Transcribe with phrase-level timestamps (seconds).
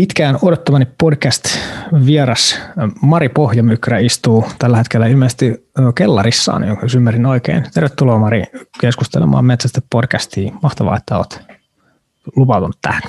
[0.00, 2.58] Pitkään odottamani podcast-vieras
[3.02, 7.64] Mari Pohjamykrä istuu tällä hetkellä ilmeisesti kellarissaan, jos ymmärrin oikein.
[7.74, 8.42] Tervetuloa Mari
[8.80, 10.54] keskustelemaan Metsästä podcastiin.
[10.62, 11.40] Mahtavaa, että olet
[12.36, 13.02] lupautunut tähän.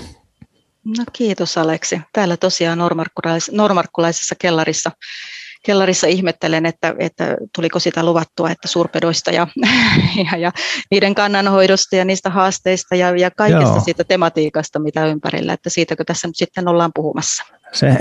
[0.97, 2.01] No kiitos Aleksi.
[2.13, 2.79] Täällä tosiaan
[3.51, 4.91] normarkkulaisessa kellarissa
[5.63, 9.47] kellarissa ihmettelen, että, että tuliko sitä luvattua, että suurpedoista ja,
[10.31, 10.51] ja, ja
[10.91, 13.79] niiden kannanhoidosta ja niistä haasteista ja, ja kaikesta Joo.
[13.79, 17.43] siitä tematiikasta, mitä ympärillä, että siitäkö tässä nyt sitten ollaan puhumassa.
[17.71, 17.97] Se,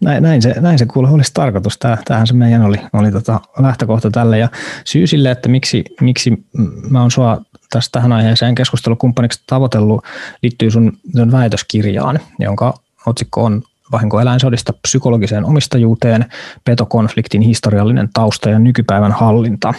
[0.00, 1.78] näin, näin, se, näin se kuule olisi tarkoitus.
[1.78, 4.38] tämähän se meidän oli, oli tota lähtökohta tälle.
[4.38, 4.48] Ja
[4.84, 6.32] syy sille, että miksi, miksi
[6.90, 7.40] mä oon sua
[7.70, 10.04] tästä tähän aiheeseen keskustelukumppaniksi tavoitellut,
[10.42, 12.74] liittyy sun, sun väitöskirjaan, jonka
[13.06, 16.24] otsikko on vahinkoeläinsodista psykologiseen omistajuuteen,
[16.64, 19.74] petokonfliktin historiallinen tausta ja nykypäivän hallinta.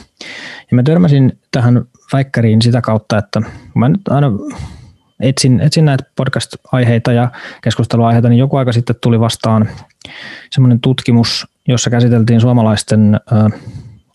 [0.72, 3.42] Ja mä törmäsin tähän väikkäriin sitä kautta, että
[3.76, 4.32] mä nyt aina
[5.20, 9.70] etsin, etsin näitä podcast-aiheita ja keskusteluaiheita, niin joku aika sitten tuli vastaan
[10.52, 13.20] semmoinen tutkimus, jossa käsiteltiin suomalaisten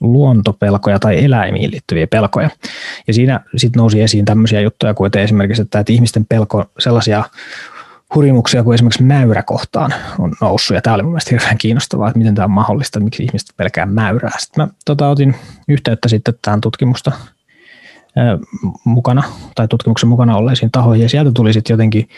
[0.01, 2.51] luontopelkoja tai eläimiin liittyviä pelkoja.
[3.07, 7.25] Ja siinä sitten nousi esiin tämmöisiä juttuja kuin esimerkiksi, että, että ihmisten pelko sellaisia
[8.15, 10.75] hurjimuksia kuin esimerkiksi mäyräkohtaan on noussut.
[10.75, 13.87] Ja tämä oli mun mielestä hirveän kiinnostavaa, että miten tämä on mahdollista, miksi ihmiset pelkää
[13.87, 14.39] mäyrää.
[14.39, 15.35] Sitten mä tota, otin
[15.69, 17.13] yhteyttä sitten tähän tutkimusta
[18.85, 19.23] mukana
[19.55, 22.09] tai tutkimuksen mukana olleisiin tahoihin ja sieltä tuli sitten jotenkin,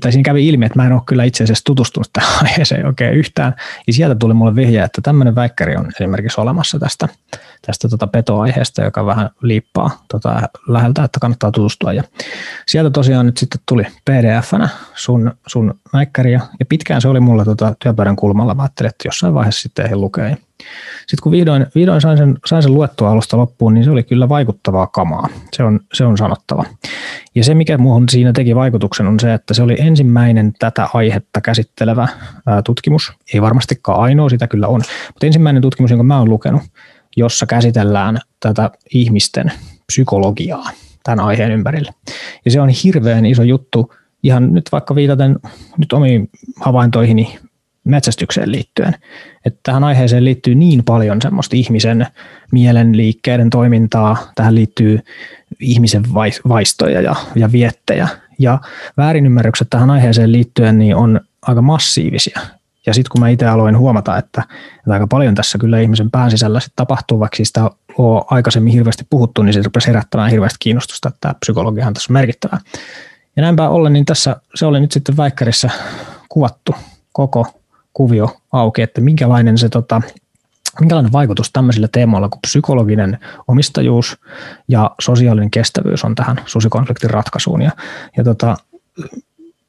[0.00, 3.14] tai siinä kävi ilmi, että mä en ole kyllä itse asiassa tutustunut tähän aiheeseen oikein
[3.14, 3.54] yhtään
[3.86, 7.08] ja sieltä tuli mulle vihje, että tämmöinen väikkäri on esimerkiksi olemassa tästä,
[7.66, 12.02] tästä tota petoaiheesta, joka vähän liippaa tota läheltä, että kannattaa tutustua ja
[12.66, 17.74] sieltä tosiaan nyt sitten tuli pdf-nä sun, sun väikkäriä ja pitkään se oli mulla tota
[17.82, 20.36] työpöydän kulmalla, mä ajattelin, että jossain vaiheessa sitten eihin lukee
[21.06, 24.28] sitten kun vihdoin, vihdoin sain, sen, sain sen luettua alusta loppuun, niin se oli kyllä
[24.28, 25.28] vaikuttavaa kamaa.
[25.52, 26.64] Se on, se on sanottava.
[27.34, 31.40] Ja se, mikä muuhun siinä teki vaikutuksen, on se, että se oli ensimmäinen tätä aihetta
[31.40, 32.08] käsittelevä
[32.64, 33.12] tutkimus.
[33.34, 34.82] Ei varmastikaan ainoa, sitä kyllä on.
[35.08, 36.62] Mutta ensimmäinen tutkimus, jonka mä oon lukenut,
[37.16, 39.52] jossa käsitellään tätä ihmisten
[39.86, 40.70] psykologiaa
[41.04, 41.94] tämän aiheen ympärille.
[42.44, 45.38] Ja se on hirveän iso juttu, ihan nyt vaikka viitaten
[45.78, 46.30] nyt omiin
[46.60, 47.38] havaintoihini
[47.84, 48.94] metsästykseen liittyen.
[49.44, 52.06] Että tähän aiheeseen liittyy niin paljon semmoista ihmisen
[52.52, 55.00] mielen liikkeiden toimintaa, tähän liittyy
[55.60, 56.02] ihmisen
[56.48, 58.08] vaistoja ja, ja viettejä.
[58.38, 58.58] Ja
[58.96, 62.40] väärinymmärrykset tähän aiheeseen liittyen niin on aika massiivisia.
[62.86, 64.42] Ja sitten kun mä itse aloin huomata, että,
[64.78, 69.06] että aika paljon tässä kyllä ihmisen pään sisällä sit tapahtuu, vaikka sitä on aikaisemmin hirveästi
[69.10, 72.58] puhuttu, niin se rupesi herättämään hirveästi kiinnostusta, että tämä psykologiahan tässä on merkittävää.
[73.36, 75.70] Ja näinpä ollen, niin tässä se oli nyt sitten väikkärissä
[76.28, 76.74] kuvattu
[77.12, 77.46] koko
[77.92, 80.02] kuvio auki, että minkälainen se tota,
[80.80, 83.18] minkälainen vaikutus tämmöisillä teemoilla kuin psykologinen
[83.48, 84.20] omistajuus
[84.68, 87.62] ja sosiaalinen kestävyys on tähän susikonfliktin ratkaisuun.
[87.62, 87.70] Ja,
[88.16, 88.56] ja tota,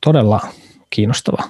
[0.02, 0.41] todella
[0.90, 1.44] kiinnostava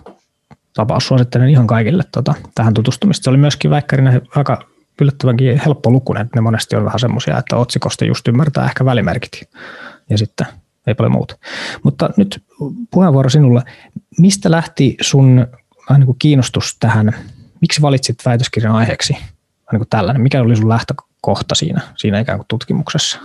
[0.73, 1.07] tapaus.
[1.07, 3.23] Suosittelen ihan kaikille tota, tähän tutustumista.
[3.23, 4.65] Se oli myöskin väikkärinä aika
[5.01, 6.29] yllättävänkin helppo lukunen.
[6.35, 9.49] Ne monesti on vähän semmoisia, että otsikosta just ymmärtää ehkä välimerkit
[10.09, 10.47] ja sitten
[10.87, 11.37] ei paljon muuta.
[11.83, 12.43] Mutta nyt
[12.91, 13.63] puheenvuoro sinulle.
[14.19, 15.47] Mistä lähti sun
[15.97, 17.15] niin kuin kiinnostus tähän,
[17.61, 19.17] miksi valitsit väitöskirjan aiheeksi?
[19.73, 20.21] Niin kuin tällainen.
[20.21, 23.19] Mikä oli sun lähtökohta siinä, siinä ikään kuin tutkimuksessa?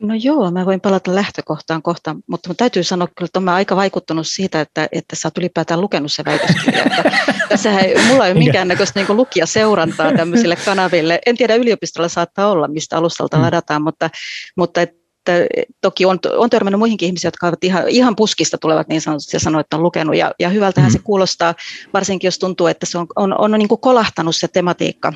[0.00, 3.76] No joo, mä voin palata lähtökohtaan kohta, mutta mun täytyy sanoa kyllä, että olen aika
[3.76, 6.84] vaikuttunut siitä, että, että sä oot ylipäätään lukenut se väitöskirja.
[7.48, 11.18] Tässä ei, mulla ei ole minkäännäköistä niin lukijaseurantaa tämmöisille kanaville.
[11.26, 13.42] En tiedä, yliopistolla saattaa olla, mistä alustalta mm.
[13.42, 14.10] ladataan, mutta,
[14.56, 14.90] mutta et,
[15.28, 19.36] että toki on, on törmännyt muihinkin ihmisiä, jotka ovat ihan, ihan puskista tulevat niin sanotusti
[19.36, 20.16] ja sanoo, että on lukenut.
[20.16, 20.92] Ja, ja hyvältähän mm.
[20.92, 21.54] se kuulostaa,
[21.94, 25.12] varsinkin jos tuntuu, että se on, on, on niin kuin kolahtanut se tematiikka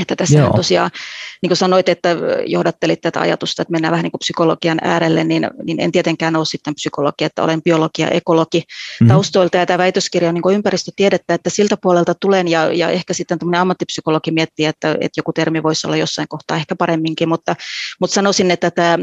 [0.00, 0.90] että tässä tosiaan,
[1.42, 2.08] niin kuin sanoit, että
[2.46, 6.44] johdattelit tätä ajatusta, että mennään vähän niin kuin psykologian äärelle, niin, niin en tietenkään ole
[6.44, 9.08] sitten psykologi, että olen biologi ja ekologi mm-hmm.
[9.08, 13.14] taustoilta, ja tämä väitöskirja on niin kuin ympäristötiedettä, että siltä puolelta tulen, ja, ja ehkä
[13.14, 17.56] sitten tämmöinen ammattipsykologi miettii, että, että joku termi voisi olla jossain kohtaa ehkä paremminkin, mutta,
[18.00, 18.98] mutta sanoisin, että tämä,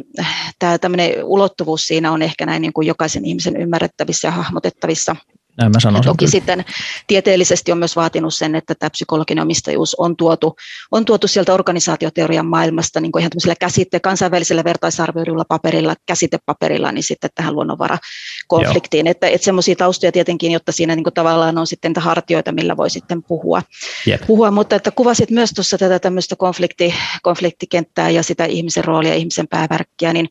[0.59, 5.16] tämä tämmöinen ulottuvuus siinä on ehkä näin niin kuin jokaisen ihmisen ymmärrettävissä ja hahmotettavissa
[5.58, 6.11] näin mä sanoisin.
[6.11, 6.66] Toki sitten
[7.08, 10.55] tieteellisesti on myös vaatinut sen, että tämä psykologinen omistajuus on tuotu,
[10.91, 17.29] on tuotu sieltä organisaatioteorian maailmasta niin ihan tämmöisellä käsite, kansainvälisellä vertaisarvioidulla paperilla, käsitepaperilla, niin sitten
[17.35, 19.05] tähän luonnonvarakonfliktiin.
[19.05, 19.11] Joo.
[19.11, 23.23] Että, että semmoisia taustoja tietenkin, jotta siinä niin tavallaan on sitten hartioita, millä voi sitten
[23.23, 23.61] puhua.
[24.08, 24.22] Yep.
[24.28, 24.52] puhua.
[24.52, 30.14] Mutta että kuvasit myös tuossa tätä tämmöistä konflikti, konfliktikenttää ja sitä ihmisen roolia, ihmisen päävärkkiä,
[30.14, 30.29] niin,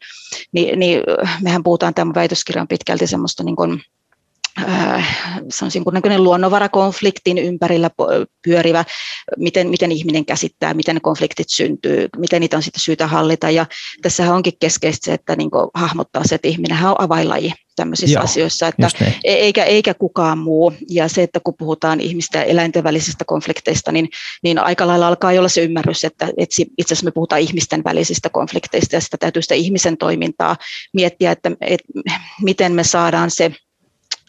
[0.52, 1.00] niin, niin
[1.42, 3.82] mehän puhutaan tämän väitöskirjan pitkälti semmoista niin kuin
[5.50, 7.90] sanoisin kuin luonnonvarakonfliktin ympärillä
[8.44, 8.84] pyörivä,
[9.36, 13.50] miten, miten ihminen käsittää, miten ne konfliktit syntyy, miten niitä on sitten syytä hallita.
[13.50, 13.66] Ja
[14.02, 18.68] tässä onkin keskeistä se, että niin hahmottaa se, että ihminen on avainlaji tämmöisissä Joo, asioissa,
[18.68, 19.14] että niin.
[19.24, 20.72] eikä, eikä kukaan muu.
[20.90, 24.08] Ja se, että kun puhutaan ihmisten ja eläinten välisistä konflikteista, niin,
[24.42, 28.28] niin aika lailla alkaa olla se ymmärrys, että, että itse asiassa me puhutaan ihmisten välisistä
[28.28, 30.56] konflikteista ja sitä täytyy sitä ihmisen toimintaa
[30.92, 31.88] miettiä, että, että
[32.42, 33.52] miten me saadaan se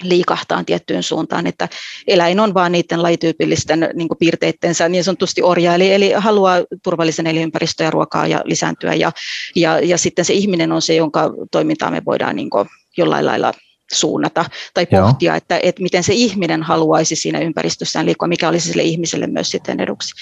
[0.03, 1.69] liikahtaa tiettyyn suuntaan, että
[2.07, 7.85] eläin on vaan niiden lajityypillisten niin piirteittensä niin sanotusti orja, eli, eli haluaa turvallisen elinympäristön
[7.85, 9.11] ja ruokaa ja lisääntyä, ja,
[9.55, 12.49] ja, ja sitten se ihminen on se, jonka toimintaa me voidaan niin
[12.97, 13.53] jollain lailla
[13.93, 18.83] suunnata tai pohtia, että, että miten se ihminen haluaisi siinä ympäristössään liikkua, mikä olisi sille
[18.83, 20.13] ihmiselle myös sitten eduksi.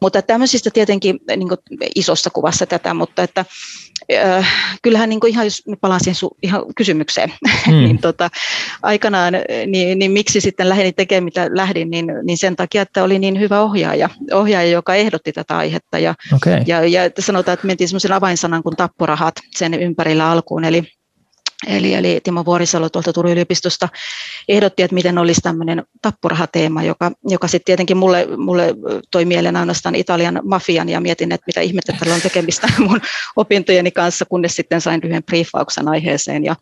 [0.00, 1.48] Mutta tämmöisistä tietenkin niin
[1.94, 3.44] isossa kuvassa tätä, mutta että
[4.14, 4.48] äh,
[4.82, 7.32] kyllähän niin ihan, jos palaan siihen su, ihan kysymykseen,
[7.66, 7.72] mm.
[7.72, 8.30] niin tota,
[8.82, 9.34] aikanaan,
[9.66, 13.40] niin, niin, miksi sitten lähdin tekemään mitä lähdin, niin, niin sen takia, että oli niin
[13.40, 16.62] hyvä ohjaaja, ohjaaja joka ehdotti tätä aihetta ja, okay.
[16.66, 20.82] ja, ja sanotaan, että mentiin semmoisen avainsanan kuin tapporahat sen ympärillä alkuun, eli
[21.66, 23.88] Eli, eli Timo Vuorisalo tuolta Turun yliopistosta
[24.48, 28.74] ehdotti, että miten olisi tämmöinen tappurahateema, joka, joka sitten tietenkin mulle, mulle
[29.10, 33.00] toi mieleen ainoastaan Italian mafian ja mietin, että mitä ihmettä tällä on tekemistä mun
[33.36, 36.44] opintojeni kanssa, kunnes sitten sain lyhyen briefauksen aiheeseen.
[36.44, 36.56] Ja,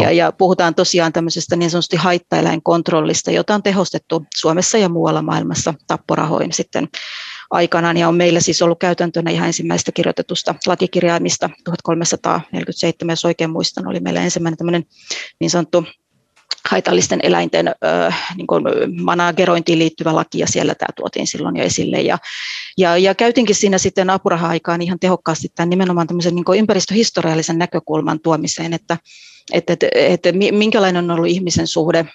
[0.00, 5.74] ja, ja puhutaan tosiaan tämmöisestä niin sanotusti haittaeläinkontrollista, jota on tehostettu Suomessa ja muualla maailmassa
[5.86, 6.88] tapporahoin sitten
[7.50, 13.86] aikanaan ja on meillä siis ollut käytäntönä ihan ensimmäistä kirjoitetusta lakikirjaimista 1347, jos oikein muistan,
[13.86, 14.84] oli meillä ensimmäinen tämmöinen
[15.40, 15.84] niin sanottu
[16.68, 18.64] haitallisten eläinten äh, niin kuin
[19.02, 22.00] managerointiin liittyvä laki, ja siellä tämä tuotiin silloin jo esille.
[22.00, 22.18] Ja,
[22.78, 28.72] ja, ja käytinkin siinä sitten apuraha-aikaan ihan tehokkaasti tämän nimenomaan tämmöisen niin ympäristöhistoriallisen näkökulman tuomiseen,
[28.72, 28.98] että,
[29.52, 32.06] että, että, että minkälainen on ollut ihmisen suhde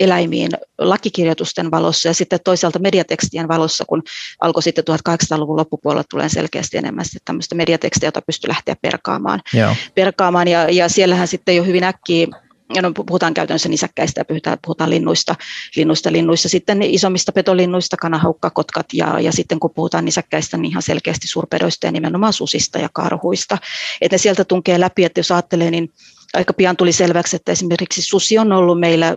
[0.00, 4.02] eläimiin lakikirjoitusten valossa ja sitten toisaalta mediatekstien valossa, kun
[4.40, 9.40] alkoi sitten 1800-luvun loppupuolella tulee selkeästi enemmän sitten tämmöistä mediatekstiä, jota pystyy lähteä perkaamaan.
[9.52, 9.76] Joo.
[9.94, 12.26] perkaamaan ja, ja siellähän sitten jo hyvin äkkiä
[12.74, 15.34] ja no, puhutaan käytännössä nisäkkäistä ja puhutaan, puhutaan linnuista,
[15.76, 20.82] linnuista, linnuissa, sitten isommista petolinnuista, kanahaukka, kotkat ja, ja sitten kun puhutaan nisäkkäistä, niin ihan
[20.82, 23.58] selkeästi suurpedoista ja nimenomaan susista ja karhuista.
[24.00, 25.92] Että ne sieltä tunkee läpi, että jos ajattelee, niin
[26.34, 29.16] aika pian tuli selväksi, että esimerkiksi susi on ollut meillä ö,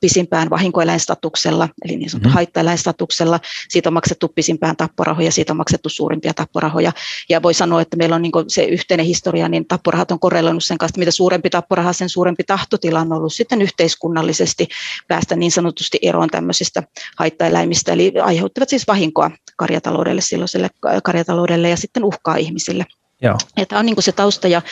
[0.00, 2.32] pisimpään vahinkoeläinstatuksella, eli niin sanottu mm.
[2.32, 3.40] haittaeläinstatuksella.
[3.68, 6.92] Siitä on maksettu pisimpään tapporahoja, siitä on maksettu suurimpia tapporahoja.
[7.28, 10.78] Ja voi sanoa, että meillä on niin se yhteinen historia, niin tapporahat on korreloinut sen
[10.78, 14.68] kanssa, että mitä suurempi tapporaha, sen suurempi tahtotila on ollut sitten yhteiskunnallisesti
[15.08, 16.82] päästä niin sanotusti eroon tämmöisistä
[17.16, 20.68] haittaeläimistä, eli aiheuttavat siis vahinkoa karjataloudelle, silloiselle
[21.04, 22.86] karjataloudelle ja sitten uhkaa ihmisille.
[23.22, 23.36] Joo.
[23.68, 24.62] Tämä on niin se tausta ja,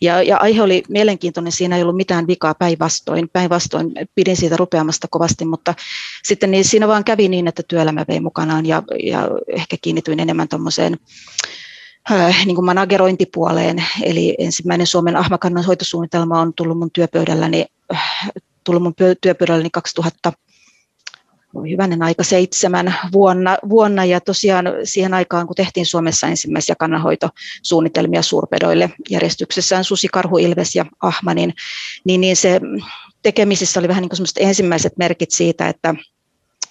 [0.00, 3.28] ja, ja aihe oli mielenkiintoinen, siinä ei ollut mitään vikaa päinvastoin.
[3.32, 5.74] Päinvastoin pidin siitä rupeamasta kovasti, mutta
[6.24, 10.48] sitten niin siinä vaan kävi niin, että työelämä vei mukanaan ja, ja ehkä kiinnityin enemmän
[10.48, 10.98] tuommoiseen
[12.10, 13.84] äh, niin kuin managerointipuoleen.
[14.02, 18.30] Eli ensimmäinen Suomen ahmakannan hoitosuunnitelma on tullut mun työpöydälläni, äh,
[18.64, 20.32] tullut mun työpöydälläni 2000
[21.62, 24.04] hyvänen aika seitsemän vuonna, vuonna.
[24.04, 30.86] Ja tosiaan siihen aikaan, kun tehtiin Suomessa ensimmäisiä kannanhoitosuunnitelmia suurpedoille järjestyksessään susi, karhu, ilves ja
[31.02, 31.54] ahma, niin,
[32.04, 32.60] niin, niin se
[33.22, 35.94] tekemisissä oli vähän niin kuin ensimmäiset merkit siitä, että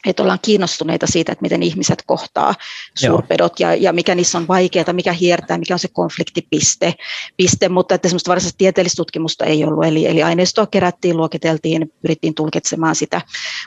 [0.05, 2.55] että ollaan kiinnostuneita siitä, että miten ihmiset kohtaa
[2.95, 6.93] suurpedot ja, ja mikä niissä on vaikeaa, mikä hiertää, mikä on se konfliktipiste,
[7.37, 12.33] piste, mutta että semmoista varsinaista tieteellistä tutkimusta ei ollut, eli, eli aineistoa kerättiin, luokiteltiin, pyrittiin
[12.33, 13.21] tulkitsemaan sitä,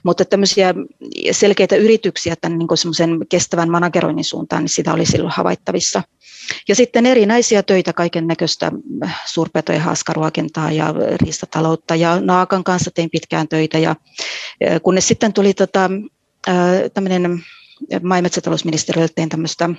[0.05, 0.75] mutta tämmöisiä
[1.31, 6.03] selkeitä yrityksiä tämän niin semmoisen kestävän manageroinnin suuntaan, niin sitä oli silloin havaittavissa.
[6.69, 8.73] Ja sitten erinäisiä töitä, kaiken näköistä
[9.27, 11.95] suurpetojen haaskaruokintaa ja riistataloutta.
[11.95, 13.97] Ja naakan kanssa tein pitkään töitä ja
[14.83, 15.91] kunnes sitten tuli tota,
[16.95, 17.45] tämmöinen
[18.03, 19.71] maa- ja metsätalousministeriölle tein tämmöistä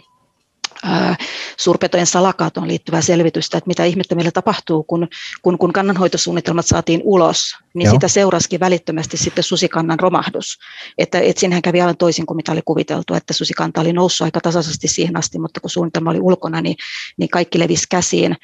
[1.58, 5.08] suurpetojen salakaatoon liittyvää selvitystä, että mitä ihmettä meillä tapahtuu, kun,
[5.42, 7.94] kun, kun kannanhoitosuunnitelmat saatiin ulos, niin Joo.
[7.94, 10.58] sitä seurasikin välittömästi sitten susikannan romahdus.
[10.98, 14.42] Että, että siinähän kävi aivan toisin kuin mitä oli kuviteltu, että susikanta oli noussut aika
[14.42, 16.76] tasaisesti siihen asti, mutta kun suunnitelma oli ulkona, niin,
[17.18, 18.36] niin kaikki levisi käsiin.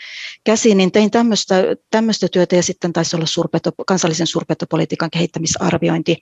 [0.44, 1.56] käsiin niin tein tämmöistä,
[1.92, 6.18] tämmöistä työtä ja sitten taisi olla suurpeto, kansallisen suurpetopolitiikan kehittämisarviointi,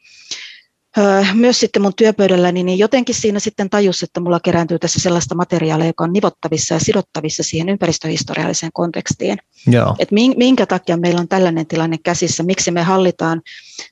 [1.33, 5.87] myös sitten mun työpöydälläni, niin jotenkin siinä sitten tajus, että mulla kerääntyy tässä sellaista materiaalia,
[5.87, 9.37] joka on nivottavissa ja sidottavissa siihen ympäristöhistorialliseen kontekstiin.
[9.67, 9.95] Joo.
[9.99, 13.41] Et minkä takia meillä on tällainen tilanne käsissä, miksi me hallitaan,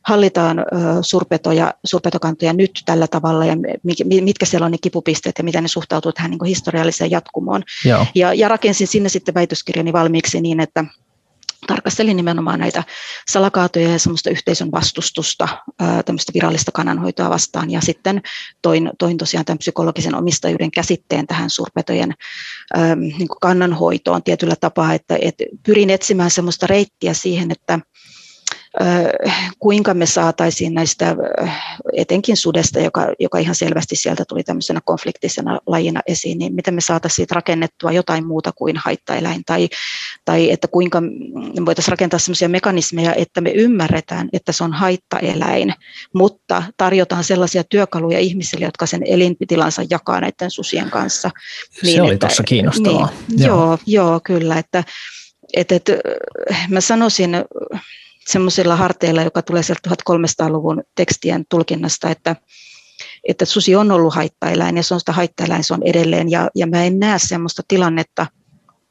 [0.07, 0.65] hallitaan
[1.01, 3.53] surpetoja, surpetokantoja nyt tällä tavalla ja
[4.21, 7.63] mitkä siellä on ne kipupisteet ja miten ne suhtautuu tähän niin historialliseen jatkumoon.
[7.85, 8.05] Joo.
[8.15, 10.85] Ja, ja rakensin sinne sitten väitöskirjani valmiiksi niin, että
[11.67, 12.83] tarkastelin nimenomaan näitä
[13.29, 15.47] salakaatoja ja semmoista yhteisön vastustusta,
[16.05, 17.71] tämmöistä virallista kannanhoitoa vastaan.
[17.71, 18.21] Ja sitten
[18.61, 22.13] toin, toin tosiaan tämän psykologisen omistajuuden käsitteen tähän suurpetojen
[22.95, 27.79] niin kannanhoitoon tietyllä tapaa, että, että pyrin etsimään semmoista reittiä siihen, että
[29.59, 31.15] kuinka me saataisiin näistä,
[31.93, 36.81] etenkin sudesta, joka, joka ihan selvästi sieltä tuli tämmöisenä konfliktisena lajina esiin, niin miten me
[36.81, 39.69] saataisiin siitä rakennettua jotain muuta kuin haittaeläin, tai,
[40.25, 45.73] tai että kuinka me voitaisiin rakentaa sellaisia mekanismeja, että me ymmärretään, että se on haittaeläin,
[46.13, 51.29] mutta tarjotaan sellaisia työkaluja ihmisille, jotka sen elintilansa jakaa näiden susien kanssa.
[51.83, 53.09] Niin, se oli tuossa kiinnostavaa.
[53.29, 53.57] Niin, joo.
[53.57, 54.83] joo, joo, kyllä, että,
[55.53, 55.93] että, että
[56.69, 57.35] mä sanoisin,
[58.31, 62.35] semmoisilla harteilla, joka tulee sieltä 1300-luvun tekstien tulkinnasta, että,
[63.27, 66.31] että susi on ollut haittaeläin ja se on sitä haittaeläin, se on edelleen.
[66.31, 68.27] Ja, ja mä en näe semmoista tilannetta,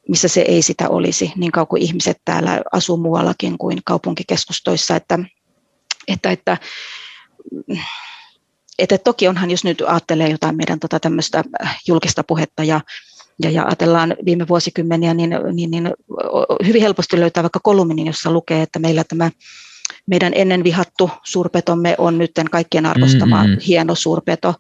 [0.09, 5.19] missä se ei sitä olisi, niin kauan kuin ihmiset täällä asuu muuallakin kuin kaupunkikeskustoissa, että,
[6.09, 6.57] että, että
[8.79, 11.45] että toki onhan, jos nyt ajattelee jotain meidän tota tämmöistä
[11.89, 12.81] julkista puhetta ja
[13.43, 15.91] ja, ja ajatellaan viime vuosikymmeniä, niin, niin, niin
[16.67, 19.31] hyvin helposti löytää vaikka kolumnin, jossa lukee, että meillä tämä
[20.11, 23.61] meidän ennen vihattu suurpetomme on nyt kaikkien arvostama mm-hmm.
[23.67, 24.55] hieno suurpeto.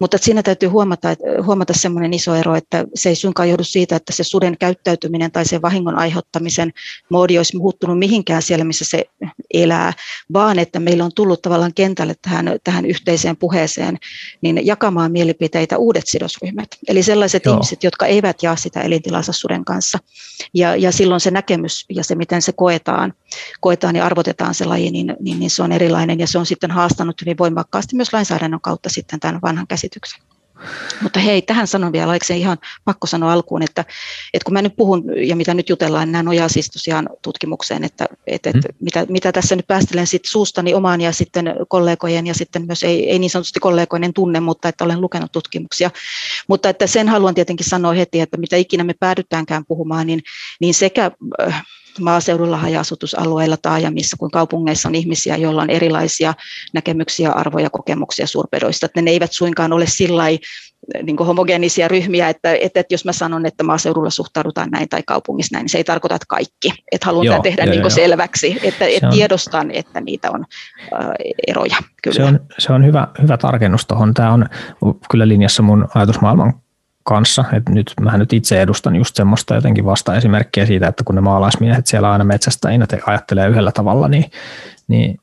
[0.00, 1.08] Mutta siinä täytyy huomata,
[1.44, 5.44] huomata semmoinen iso ero, että se ei suinkaan johdu siitä, että se suden käyttäytyminen tai
[5.44, 6.72] sen vahingon aiheuttamisen
[7.10, 9.04] moodi olisi muuttunut mihinkään siellä, missä se
[9.54, 9.92] elää,
[10.32, 13.98] vaan että meillä on tullut tavallaan kentälle tähän, tähän yhteiseen puheeseen
[14.42, 16.68] niin jakamaan mielipiteitä uudet sidosryhmät.
[16.88, 17.54] Eli sellaiset Joo.
[17.54, 19.98] ihmiset, jotka eivät jaa sitä elintilansa suden kanssa.
[20.54, 23.12] Ja, ja silloin se näkemys ja se, miten se koetaan,
[23.60, 26.70] koetaan ja arvotetaan se laji, niin, niin, niin se on erilainen ja se on sitten
[26.70, 30.20] haastanut hyvin voimakkaasti myös lainsäädännön kautta sitten tämän vanhan käsityksen.
[31.02, 33.84] Mutta hei, tähän sanon vielä, oliko se ihan pakko sanoa alkuun, että,
[34.34, 37.84] että kun mä nyt puhun ja mitä nyt jutellaan, niin nämä nojaa siis tosiaan tutkimukseen,
[37.84, 38.74] että, että, että mm.
[38.80, 43.10] mitä, mitä tässä nyt päästelen sit suustani omaan ja sitten kollegojen ja sitten myös ei,
[43.10, 45.90] ei niin sanotusti kollegoinen tunne, mutta että olen lukenut tutkimuksia.
[46.48, 50.22] Mutta että sen haluan tietenkin sanoa heti, että mitä ikinä me päädytäänkään puhumaan, niin,
[50.60, 51.64] niin sekä äh,
[52.00, 56.34] maaseudulla, haja-asutusalueilla, taajamissa kuin kaupungeissa on ihmisiä, joilla on erilaisia
[56.74, 58.86] näkemyksiä, arvoja, kokemuksia suurpedoista.
[58.86, 60.22] Että ne eivät suinkaan ole sillä
[61.02, 65.54] niin homogeenisia ryhmiä, että, että, että jos mä sanon, että maaseudulla suhtaudutaan näin tai kaupungissa
[65.54, 66.72] näin, niin se ei tarkoita, että kaikki.
[66.92, 67.90] Että haluan joo, tehdä joo, niin joo.
[67.90, 70.44] selväksi, että, että tiedostan, että niitä on
[70.92, 71.10] äh,
[71.46, 71.76] eroja.
[72.02, 72.16] Kyllä.
[72.16, 74.14] Se on, se on hyvä, hyvä tarkennus tuohon.
[74.14, 74.48] Tämä on
[75.10, 76.54] kyllä linjassa mun ajatusmaailman
[77.06, 77.44] kanssa.
[77.52, 81.86] Et nyt mähän nyt itse edustan just semmoista jotenkin vasta-esimerkkiä siitä, että kun ne maalaismiehet
[81.86, 84.30] siellä aina metsästäjinä te ajattelee yhdellä tavalla, niin,
[84.88, 85.20] niin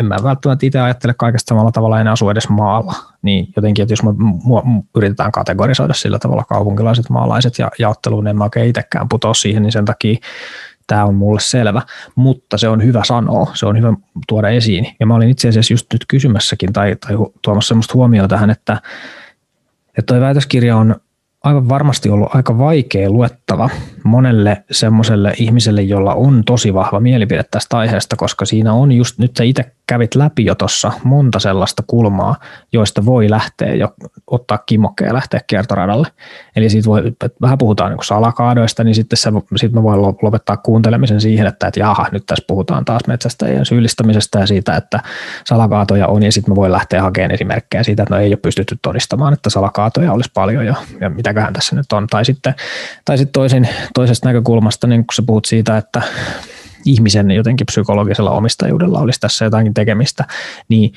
[0.00, 2.94] en mä välttämättä itse ajattele kaikesta samalla tavalla, en asu edes maalla.
[3.22, 4.10] Niin jotenkin, että jos me
[4.96, 9.72] yritetään kategorisoida sillä tavalla kaupunkilaiset maalaiset ja jaotteluun, en mä oikein itsekään putoa siihen, niin
[9.72, 10.16] sen takia
[10.86, 11.82] tämä on mulle selvä,
[12.14, 13.94] mutta se on hyvä sanoa, se on hyvä
[14.28, 14.96] tuoda esiin.
[15.00, 18.80] Ja mä olin itse asiassa just nyt kysymässäkin tai, tai tuomassa sellaista huomioon tähän, että,
[19.98, 20.96] että toi väitöskirja on
[21.44, 23.70] aivan varmasti ollut aika vaikea luettava
[24.04, 29.36] monelle semmoiselle ihmiselle, jolla on tosi vahva mielipide tästä aiheesta, koska siinä on just, nyt
[29.36, 32.36] sä itse kävit läpi jo tuossa monta sellaista kulmaa,
[32.72, 33.94] joista voi lähteä jo
[34.26, 36.06] ottaa kimokkeja ja lähteä kiertoradalle.
[36.56, 37.02] Eli siitä voi,
[37.40, 41.80] vähän puhutaan niin salakaadoista, niin sitten se, sit mä voin lopettaa kuuntelemisen siihen, että, että
[41.80, 45.00] jaha, nyt tässä puhutaan taas metsästäjien syyllistämisestä ja siitä, että
[45.44, 48.78] salakaatoja on, ja sitten mä voin lähteä hakemaan esimerkkejä siitä, että no ei ole pystytty
[48.82, 52.06] todistamaan, että salakaatoja olisi paljon, ja, ja mitäköhän tässä nyt on.
[52.06, 52.54] Tai sitten,
[53.04, 56.02] tai sitten toisin, toisesta näkökulmasta, niin kun sä puhut siitä, että
[56.84, 60.24] ihmisen jotenkin psykologisella omistajuudella olisi tässä jotakin tekemistä,
[60.68, 60.92] niin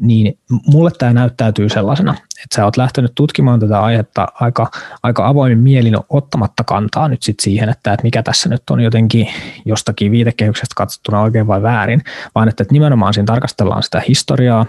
[0.00, 4.70] niin mulle tämä näyttäytyy sellaisena, että sä oot lähtenyt tutkimaan tätä aihetta aika,
[5.02, 9.28] aika avoimin mielin ottamatta kantaa nyt sit siihen, että, että mikä tässä nyt on jotenkin
[9.64, 12.02] jostakin viitekehyksestä katsottuna oikein vai väärin,
[12.34, 14.66] vaan että, että nimenomaan siinä tarkastellaan sitä historiaa,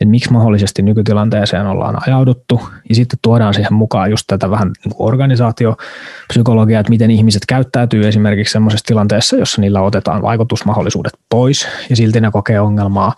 [0.00, 4.94] että miksi mahdollisesti nykytilanteeseen ollaan ajauduttu, ja sitten tuodaan siihen mukaan just tätä vähän niin
[4.98, 12.20] organisaatiopsykologiaa, että miten ihmiset käyttäytyy esimerkiksi sellaisessa tilanteessa, jossa niillä otetaan vaikutusmahdollisuudet pois, ja silti
[12.20, 13.14] ne kokee ongelmaa,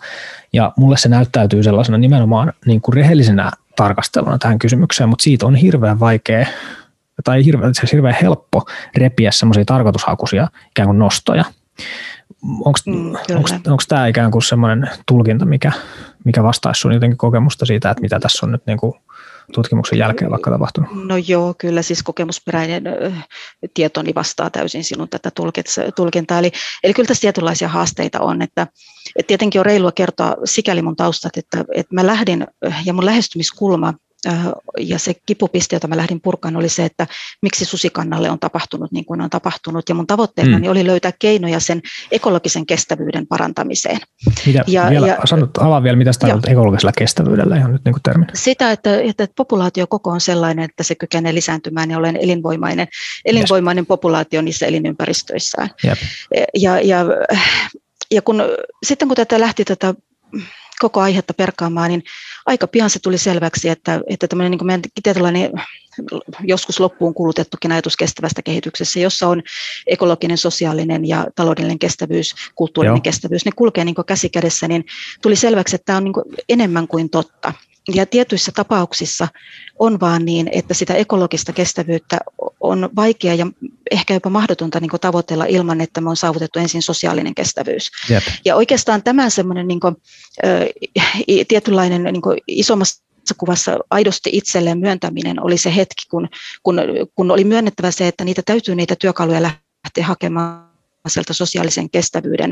[0.53, 5.55] ja mulle se näyttäytyy sellaisena nimenomaan niin kuin rehellisenä tarkasteluna tähän kysymykseen, mutta siitä on
[5.55, 6.45] hirveän vaikea
[7.23, 8.65] tai hirveän, se hirveän helppo
[8.97, 11.45] repiä semmoisia tarkoitushakuisia ikään kuin nostoja.
[12.43, 13.13] Onko mm,
[13.87, 15.71] tämä ikään kuin semmoinen tulkinta, mikä,
[16.25, 18.93] mikä vastaisi sun jotenkin kokemusta siitä, että mitä tässä on nyt niin kuin
[19.53, 21.07] tutkimuksen jälkeen vaikka tapahtunut?
[21.07, 22.83] No joo, kyllä siis kokemusperäinen
[23.73, 25.31] tietoni vastaa täysin sinun tätä
[25.95, 26.39] tulkintaa.
[26.39, 26.51] Eli,
[26.83, 28.67] eli kyllä tässä tietynlaisia haasteita on, että,
[29.15, 32.47] että tietenkin on reilua kertoa sikäli mun taustat, että, että mä lähdin
[32.85, 33.93] ja mun lähestymiskulma
[34.79, 37.07] ja se kipupiste, jota mä lähdin purkaan, oli se, että
[37.41, 39.89] miksi susikannalle on tapahtunut niin kuin on tapahtunut.
[39.89, 40.67] Ja mun tavoitteena mm.
[40.67, 43.99] oli löytää keinoja sen ekologisen kestävyyden parantamiseen.
[44.45, 48.03] Mitä, ja, vielä, ja, sanot, avaa vielä, mitä tarkoittaa ekologisella kestävyydellä ihan nyt niin kuin
[48.03, 48.27] termin.
[48.33, 52.87] Sitä, että, että populaatio koko on sellainen, että se kykenee lisääntymään ja olen elinvoimainen,
[53.25, 53.87] elinvoimainen yes.
[53.87, 55.69] populaatio niissä elinympäristöissään.
[55.85, 55.97] Yep.
[56.53, 57.05] Ja, ja,
[58.11, 58.43] ja kun,
[58.85, 59.93] sitten kun tätä lähti tätä
[60.79, 62.03] koko aihetta perkaamaan, niin
[62.45, 65.51] aika pian se tuli selväksi, että, että tämmöinen niin kuin meidän tietynlainen
[66.43, 69.43] joskus loppuun kulutettukin ajatus kestävästä kehityksessä, jossa on
[69.87, 73.01] ekologinen, sosiaalinen ja taloudellinen kestävyys, kulttuurinen Joo.
[73.01, 74.85] kestävyys, ne kulkee niin käsi kädessä, niin
[75.21, 76.13] tuli selväksi, että tämä on niin
[76.49, 77.53] enemmän kuin totta.
[77.95, 79.27] Ja tietyissä tapauksissa
[79.79, 82.19] on vaan niin, että sitä ekologista kestävyyttä
[82.63, 83.47] on vaikea ja
[83.91, 87.91] ehkä jopa mahdotonta niin tavoitella ilman, että me on saavutettu ensin sosiaalinen kestävyys.
[88.09, 88.23] Jep.
[88.45, 89.95] Ja oikeastaan tämä semmoinen niin kuin,
[91.47, 93.03] tietynlainen niin kuin isommassa
[93.37, 96.29] kuvassa aidosti itselleen myöntäminen oli se hetki, kun,
[96.63, 96.81] kun,
[97.15, 100.73] kun oli myönnettävä se, että niitä täytyy niitä työkaluja lähteä hakemaan
[101.07, 102.51] sieltä sosiaalisen kestävyyden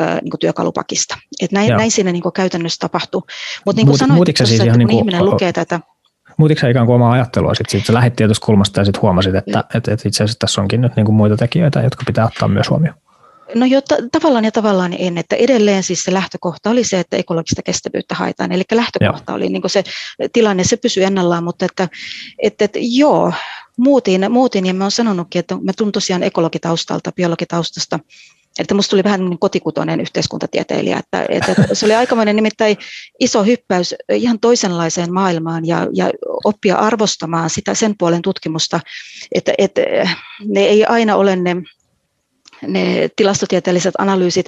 [0.00, 1.18] ö, niin työkalupakista.
[1.40, 3.22] Et näin, näin siinä niin käytännössä tapahtuu.
[3.66, 5.80] Mutta niin kuin sanoit, tuossa, siis että kun niin ihminen lukee tätä...
[6.36, 7.80] Muutitko ikään kuin omaa ajattelua sitten?
[7.80, 10.80] Sit sä lähdit tietystä kulmasta ja sitten huomasit, että, että, että itse asiassa tässä onkin
[10.80, 12.96] nyt niin kuin muita tekijöitä, jotka pitää ottaa myös huomioon.
[13.54, 17.16] No jo ta- tavallaan ja tavallaan en, että edelleen siis se lähtökohta oli se, että
[17.16, 19.36] ekologista kestävyyttä haetaan, eli lähtökohta joo.
[19.36, 19.84] oli niin se
[20.32, 21.88] tilanne, se pysyy ennallaan, mutta että,
[22.42, 23.32] että, että joo,
[23.76, 27.98] muutin, muutin ja mä oon sanonutkin, että mä tunnen tosiaan ekologitaustalta, biologitaustasta,
[28.58, 32.76] että musta tuli vähän niin kotikutoinen yhteiskuntatieteilijä, että, että se oli aikamoinen nimittäin
[33.20, 36.10] iso hyppäys ihan toisenlaiseen maailmaan ja, ja
[36.44, 38.80] oppia arvostamaan sitä sen puolen tutkimusta,
[39.34, 39.82] että, että
[40.44, 41.56] ne ei aina ole ne
[42.66, 44.46] ne tilastotieteelliset analyysit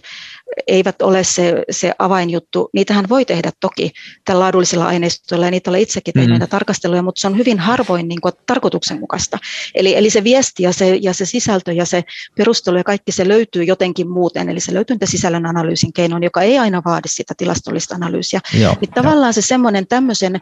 [0.67, 2.71] eivät ole se, se avainjuttu.
[2.73, 3.91] Niitähän voi tehdä toki
[4.25, 6.49] tällä laadullisilla aineistoilla ja niitä olen itsekin tehnyt mm.
[6.49, 9.39] tarkasteluja, mutta se on hyvin harvoin niin kuin, tarkoituksenmukaista.
[9.75, 12.05] Eli, eli se viesti ja se, ja se sisältö ja se
[12.37, 16.59] perustelu ja kaikki se löytyy jotenkin muuten, eli se löytyy sisällön analyysin keinoin, joka ei
[16.59, 18.41] aina vaadi sitä tilastollista analyysiä.
[18.61, 19.33] Joo, niin tavallaan jo.
[19.33, 20.37] se semmoinen tämmöisen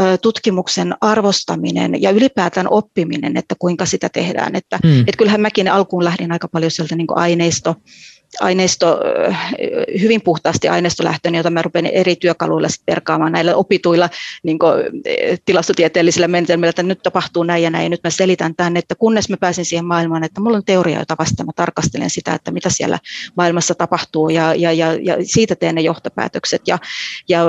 [0.00, 4.56] ö, tutkimuksen arvostaminen ja ylipäätään oppiminen, että kuinka sitä tehdään.
[4.56, 5.04] Että, mm.
[5.06, 7.74] et kyllähän mäkin alkuun lähdin aika paljon sieltä niin aineisto
[8.40, 9.00] aineisto,
[10.00, 14.10] hyvin puhtaasti aineistolähtöinen, jota mä rupean eri työkaluilla perkaamaan näillä opituilla
[14.42, 14.58] niin
[15.44, 19.28] tilastotieteellisillä menetelmillä, että nyt tapahtuu näin ja näin, ja nyt mä selitän tämän, että kunnes
[19.28, 22.70] mä pääsin siihen maailmaan, että mulla on teoria, jota vasta mä tarkastelen sitä, että mitä
[22.70, 22.98] siellä
[23.36, 26.78] maailmassa tapahtuu, ja, ja, ja, ja siitä teen ne johtopäätökset, ja,
[27.28, 27.44] ja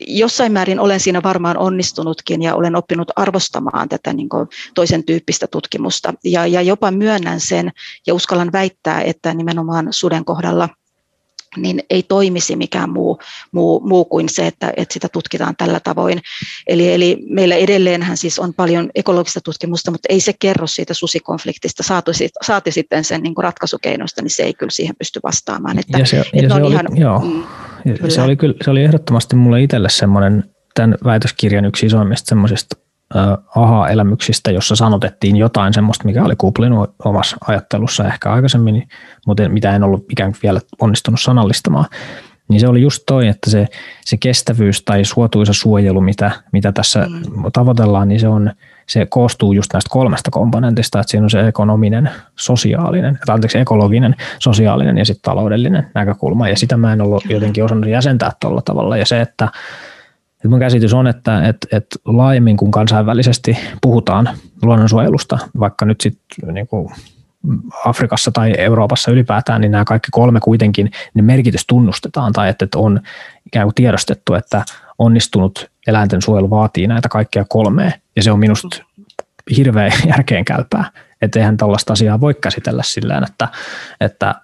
[0.00, 4.28] jossain määrin olen siinä varmaan onnistunutkin ja olen oppinut arvostamaan tätä niin
[4.74, 6.14] toisen tyyppistä tutkimusta.
[6.24, 7.72] Ja, ja jopa myönnän sen
[8.06, 10.68] ja uskallan väittää, että nimenomaan suden kohdalla
[11.56, 13.18] niin ei toimisi mikään muu,
[13.52, 16.20] muu, muu kuin se, että, että sitä tutkitaan tällä tavoin.
[16.66, 21.82] Eli, eli meillä edelleenhän siis on paljon ekologista tutkimusta, mutta ei se kerro siitä susikonfliktista,
[21.82, 22.10] saatu,
[22.42, 25.78] saati sitten sen niin ratkaisukeinosta, niin se ei kyllä siihen pysty vastaamaan.
[25.78, 27.20] Että, ja se, että ja se oli, ihan, joo.
[27.20, 27.42] Mm,
[28.08, 32.76] se, oli kyllä, se oli ehdottomasti mulle itselle semmoinen tämän väitöskirjan yksi isoimmista semmoisista
[33.56, 38.88] aha-elämyksistä, jossa sanotettiin jotain semmoista, mikä oli kuplinut omassa ajattelussa ehkä aikaisemmin,
[39.26, 41.86] mutta mitä en ollut ikään kuin vielä onnistunut sanallistamaan.
[42.48, 43.66] Niin se oli just toi, että se,
[44.04, 47.42] se kestävyys tai suotuisa suojelu, mitä, mitä tässä mm.
[47.52, 48.50] tavoitellaan, niin se, on,
[48.86, 54.16] se koostuu just näistä kolmesta komponentista, että siinä on se ekonominen, sosiaalinen, tai anteeksi, ekologinen,
[54.38, 58.96] sosiaalinen ja sitten taloudellinen näkökulma, ja sitä mä en ollut jotenkin osannut jäsentää tuolla tavalla,
[58.96, 59.48] ja se, että
[60.44, 64.28] et mun käsitys on, että et, et laajemmin kun kansainvälisesti puhutaan
[64.62, 66.68] luonnonsuojelusta, vaikka nyt sitten niin
[67.84, 73.00] Afrikassa tai Euroopassa ylipäätään, niin nämä kaikki kolme kuitenkin, ne merkitys tunnustetaan tai että on
[73.46, 74.64] ikään kuin tiedostettu, että
[74.98, 77.92] onnistunut eläinten suojelu vaatii näitä kaikkia kolmea.
[78.16, 78.68] Ja se on minusta
[79.56, 80.84] hirveän järkeenkäypää,
[81.22, 83.48] että eihän tällaista asiaa voi käsitellä sillä että,
[84.00, 84.34] että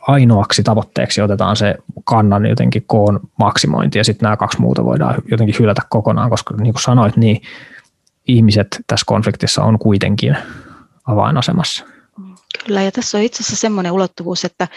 [0.00, 5.56] ainoaksi tavoitteeksi otetaan se kannan jotenkin koon maksimointi ja sitten nämä kaksi muuta voidaan jotenkin
[5.58, 7.42] hylätä kokonaan, koska niin kuin sanoit, niin
[8.28, 10.36] ihmiset tässä konfliktissa on kuitenkin
[11.06, 11.84] avainasemassa.
[12.64, 14.68] Kyllä, ja tässä on itse asiassa semmoinen ulottuvuus, että,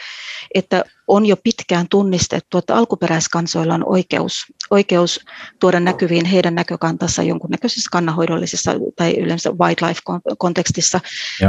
[0.53, 5.19] että on jo pitkään tunnistettu, että alkuperäiskansoilla on oikeus, oikeus
[5.59, 10.99] tuoda näkyviin heidän näkökantansa jonkunnäköisessä kannanhoidollisessa tai yleensä wildlife-kontekstissa,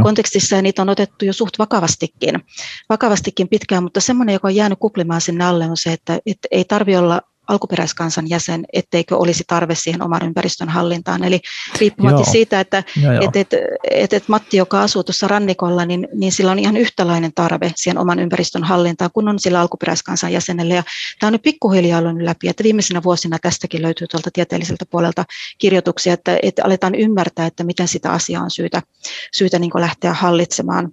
[0.02, 2.40] kontekstissa, ja niitä on otettu jo suht vakavastikin,
[2.88, 6.64] vakavastikin pitkään, mutta semmoinen, joka on jäänyt kuplimaan sinne alle, on se, että, että ei
[6.64, 11.24] tarvitse olla alkuperäiskansan jäsen, etteikö olisi tarve siihen oman ympäristön hallintaan.
[11.24, 11.40] Eli
[11.78, 12.78] riippumatta siitä, että
[13.20, 13.48] et, et,
[13.90, 17.98] et, et Matti, joka asuu tuossa rannikolla, niin, niin sillä on ihan yhtälainen tarve siihen
[17.98, 20.74] oman ympäristön hallintaan, kun on sillä alkuperäiskansan jäsenelle.
[20.74, 20.82] Ja
[21.18, 25.24] tämä on nyt pikkuhiljaa ollut läpi, että viimeisenä vuosina tästäkin löytyy tuolta tieteelliseltä puolelta
[25.58, 28.82] kirjoituksia, että, että aletaan ymmärtää, että miten sitä asiaa on syytä,
[29.32, 30.92] syytä niin lähteä hallitsemaan.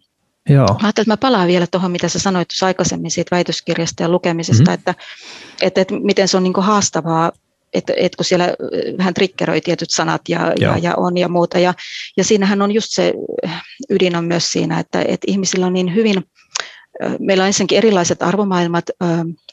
[0.49, 0.67] Joo.
[0.67, 4.63] Mä ajattelin, että mä palaan vielä tuohon, mitä sä sanoit aikaisemmin siitä väitöskirjasta ja lukemisesta,
[4.63, 4.73] mm-hmm.
[4.73, 4.95] että,
[5.61, 7.31] että, että miten se on niin haastavaa
[7.73, 8.53] että, että kun siellä
[8.97, 11.59] vähän triggeroi tietyt sanat ja, ja, ja on ja muuta.
[11.59, 11.73] Ja,
[12.17, 13.13] ja siinähän on just se
[13.89, 16.23] ydin on myös siinä, että, että ihmisillä on niin hyvin
[17.19, 18.85] meillä on ensinnäkin erilaiset arvomaailmat.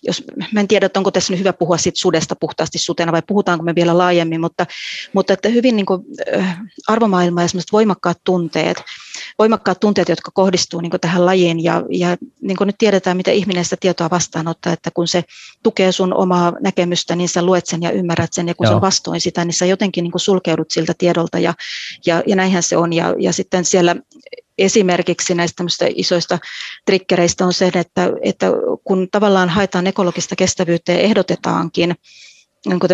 [0.02, 3.64] Jos, mä en tiedä, onko tässä nyt hyvä puhua siitä sudesta puhtaasti sutena vai puhutaanko
[3.64, 4.66] me vielä laajemmin, mutta,
[5.12, 6.02] mutta että hyvin niin kuin,
[6.88, 8.82] arvomaailma ja voimakkaat tunteet,
[9.38, 11.64] voimakkaat tunteet, jotka kohdistuu niin tähän lajiin.
[11.64, 15.24] Ja, ja niin nyt tiedetään, mitä ihminen sitä tietoa vastaanottaa, että kun se
[15.62, 18.48] tukee sun omaa näkemystä, niin sä luet sen ja ymmärrät sen.
[18.48, 18.70] Ja kun Joo.
[18.70, 21.38] se on vastoin sitä, niin sä jotenkin niin sulkeudut siltä tiedolta.
[21.38, 21.54] Ja,
[22.06, 22.92] ja, ja näinhän se on.
[22.92, 23.96] Ja, ja sitten siellä
[24.58, 26.38] esimerkiksi näistä isoista
[26.86, 28.46] trikkereistä on se, että, että
[28.84, 31.94] kun tavallaan haetaan ekologista kestävyyttä ja ehdotetaankin
[32.66, 32.90] niin kuin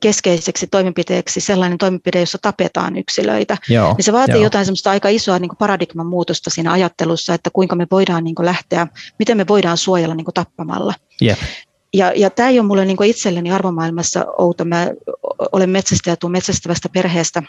[0.00, 4.42] keskeiseksi toimenpiteeksi sellainen toimenpide, jossa tapetaan yksilöitä, Joo, niin se vaatii jo.
[4.42, 8.46] jotain semmoista aika isoa niin paradigman muutosta siinä ajattelussa, että kuinka me voidaan niin kuin
[8.46, 8.86] lähteä,
[9.18, 10.94] miten me voidaan suojella niin kuin tappamalla.
[11.22, 11.38] Yeah.
[11.94, 14.64] Ja, ja tämä ei ole mulle niin itselleni arvomaailmassa outo.
[14.64, 14.88] Mä
[15.52, 17.42] olen metsästäjä, tuun metsästävästä perheestä,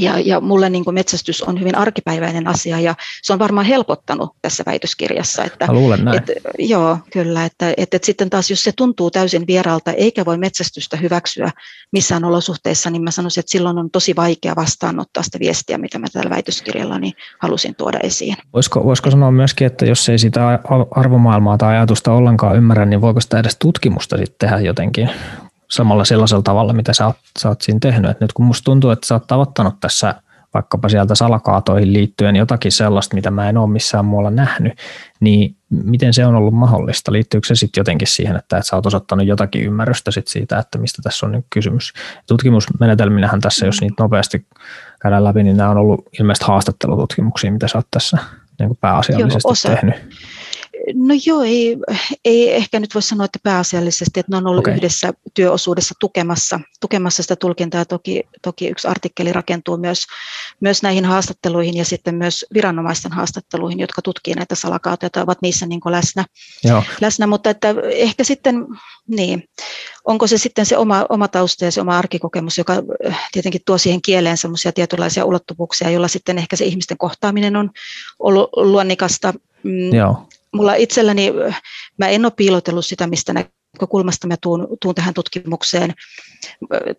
[0.00, 4.30] ja, ja mulle niin kuin metsästys on hyvin arkipäiväinen asia ja se on varmaan helpottanut
[4.42, 5.44] tässä väitöskirjassa.
[5.44, 6.16] Että, Mä luulen näin.
[6.16, 7.44] Et, joo, kyllä.
[7.44, 11.50] Että, että, että sitten taas jos se tuntuu täysin vieraalta eikä voi metsästystä hyväksyä
[11.92, 16.06] missään olosuhteissa, niin mä sanoisin, että silloin on tosi vaikea vastaanottaa sitä viestiä, mitä mä
[16.12, 18.36] tällä väitöskirjalla niin halusin tuoda esiin.
[18.52, 20.58] Voisiko, voisiko sanoa myöskin, että jos ei sitä
[20.90, 25.10] arvomaailmaa tai ajatusta ollenkaan ymmärrä, niin voiko sitä edes tutkimusta sitten tehdä jotenkin
[25.70, 28.10] samalla sellaisella tavalla, mitä sä oot, sä oot siinä tehnyt.
[28.10, 30.14] Et nyt kun musta tuntuu, että sä oot tavoittanut tässä
[30.54, 34.72] vaikkapa sieltä salakaatoihin liittyen jotakin sellaista, mitä mä en ole missään muualla nähnyt,
[35.20, 37.12] niin miten se on ollut mahdollista?
[37.12, 40.78] Liittyykö se sitten jotenkin siihen, että, että sä oot osoittanut jotakin ymmärrystä sit siitä, että
[40.78, 41.92] mistä tässä on nyt kysymys?
[42.26, 44.46] Tutkimusmenetelminähän tässä, jos niitä nopeasti
[45.02, 48.18] käydään läpi, niin nämä on ollut ilmeisesti haastattelututkimuksia, mitä sä oot tässä
[48.58, 49.94] niin pääasiallisesti Joo, osa, tehnyt.
[50.94, 51.76] No joo, ei,
[52.24, 54.74] ei ehkä nyt voi sanoa, että pääasiallisesti, että ne on ollut okay.
[54.74, 57.84] yhdessä työosuudessa tukemassa, tukemassa sitä tulkintaa.
[57.84, 60.06] Toki, toki yksi artikkeli rakentuu myös,
[60.60, 65.66] myös näihin haastatteluihin ja sitten myös viranomaisten haastatteluihin, jotka tutkii näitä salakaatoja tai ovat niissä
[65.66, 66.24] niin läsnä,
[66.64, 66.82] joo.
[67.00, 67.26] läsnä.
[67.26, 68.66] Mutta että ehkä sitten,
[69.08, 69.44] niin,
[70.04, 73.78] onko se sitten se oma, oma tausta ja se oma arkikokemus, joka äh, tietenkin tuo
[73.78, 77.70] siihen kieleen semmoisia tietynlaisia ulottuvuuksia, joilla sitten ehkä se ihmisten kohtaaminen on
[78.18, 79.34] ollut luonnikasta.
[79.62, 81.32] Mm, Joo mulla itselläni,
[81.98, 83.32] mä en ole piilotellut sitä, mistä
[83.80, 85.94] näkökulmasta mä tuun, tuun tähän tutkimukseen.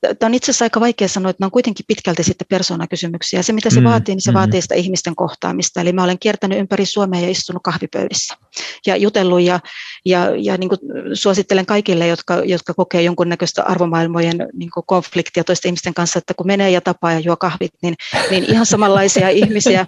[0.02, 3.42] Tämä on itse asiassa aika vaikea sanoa, että nämä on kuitenkin pitkälti sitten persoonakysymyksiä.
[3.42, 4.36] Se, mitä se mm, vaatii, niin se mm.
[4.36, 5.82] vaatii sitä ihmisten kohtaamista.
[5.82, 8.38] Eli mä olen kiertänyt ympäri Suomea ja istunut kahvipöydissä
[8.86, 9.60] ja jutellut ja,
[10.06, 10.80] ja, ja niin kuin
[11.14, 16.48] suosittelen kaikille, jotka, jotka kokee jonkunnäköistä arvomaailmojen niin kuin konfliktia toisten ihmisten kanssa, että kun
[16.48, 17.96] menee ja tapaa ja juo kahvit, niin,
[18.30, 19.86] niin ihan samanlaisia ihmisiä,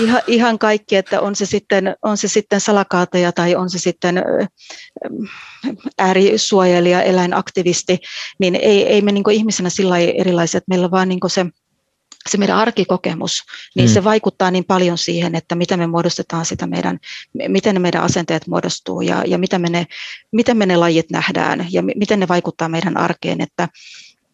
[0.00, 4.22] ihan, ihan kaikki, että on se sitten, on se sitten salakaateja tai on se sitten
[6.00, 7.98] äärisuojelija, eläinaktivisti,
[8.38, 11.46] niin ei, ei me niin ihmisenä sillä erilaisia, että meillä on vaan niin se
[12.28, 13.42] se meidän arkikokemus,
[13.76, 13.92] niin mm.
[13.92, 16.98] se vaikuttaa niin paljon siihen, että miten me muodostetaan sitä meidän,
[17.48, 19.86] miten ne meidän asenteet muodostuu ja, ja miten, me ne,
[20.32, 23.68] miten me ne lajit nähdään ja miten ne vaikuttaa meidän arkeen, että,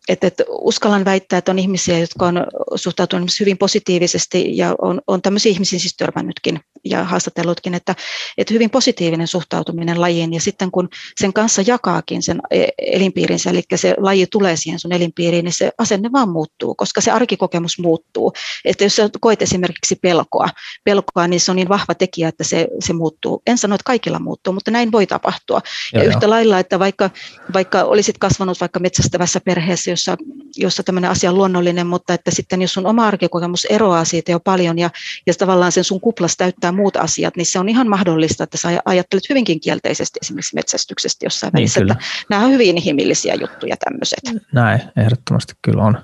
[0.08, 5.22] että, että uskallan väittää, että on ihmisiä, jotka on suhtautunut hyvin positiivisesti ja on, on
[5.22, 7.94] tämmöisiä ihmisiä siis törmännytkin ja haastatellutkin, että,
[8.38, 10.88] että hyvin positiivinen suhtautuminen lajiin ja sitten kun
[11.20, 15.70] sen kanssa jakaakin sen e, elinpiirinsä, eli se laji tulee siihen sun elinpiiriin, niin se
[15.78, 18.32] asenne vaan muuttuu, koska se arkikokemus muuttuu.
[18.64, 20.48] Että jos sä koet esimerkiksi pelkoa,
[20.84, 23.42] pelkoa, niin se on niin vahva tekijä, että se, se muuttuu.
[23.46, 25.60] En sano, että kaikilla muuttuu, mutta näin voi tapahtua.
[25.92, 27.10] Ja, ja yhtä lailla, että vaikka,
[27.54, 30.16] vaikka olisit kasvanut vaikka metsästävässä perheessä, jossa,
[30.56, 34.40] jossa tämmöinen asia on luonnollinen, mutta että sitten jos sun oma arkikokemus eroaa siitä jo
[34.40, 34.90] paljon ja,
[35.26, 38.68] ja tavallaan sen sun kuplas täyttää muut asiat, niin se on ihan mahdollista, että sä
[38.84, 41.80] ajattelet hyvinkin kielteisesti esimerkiksi metsästyksestä jossain niin, välissä.
[41.80, 41.96] Että
[42.30, 44.44] nämä on hyvin inhimillisiä juttuja tämmöiset.
[44.52, 45.98] Näin, ehdottomasti kyllä on.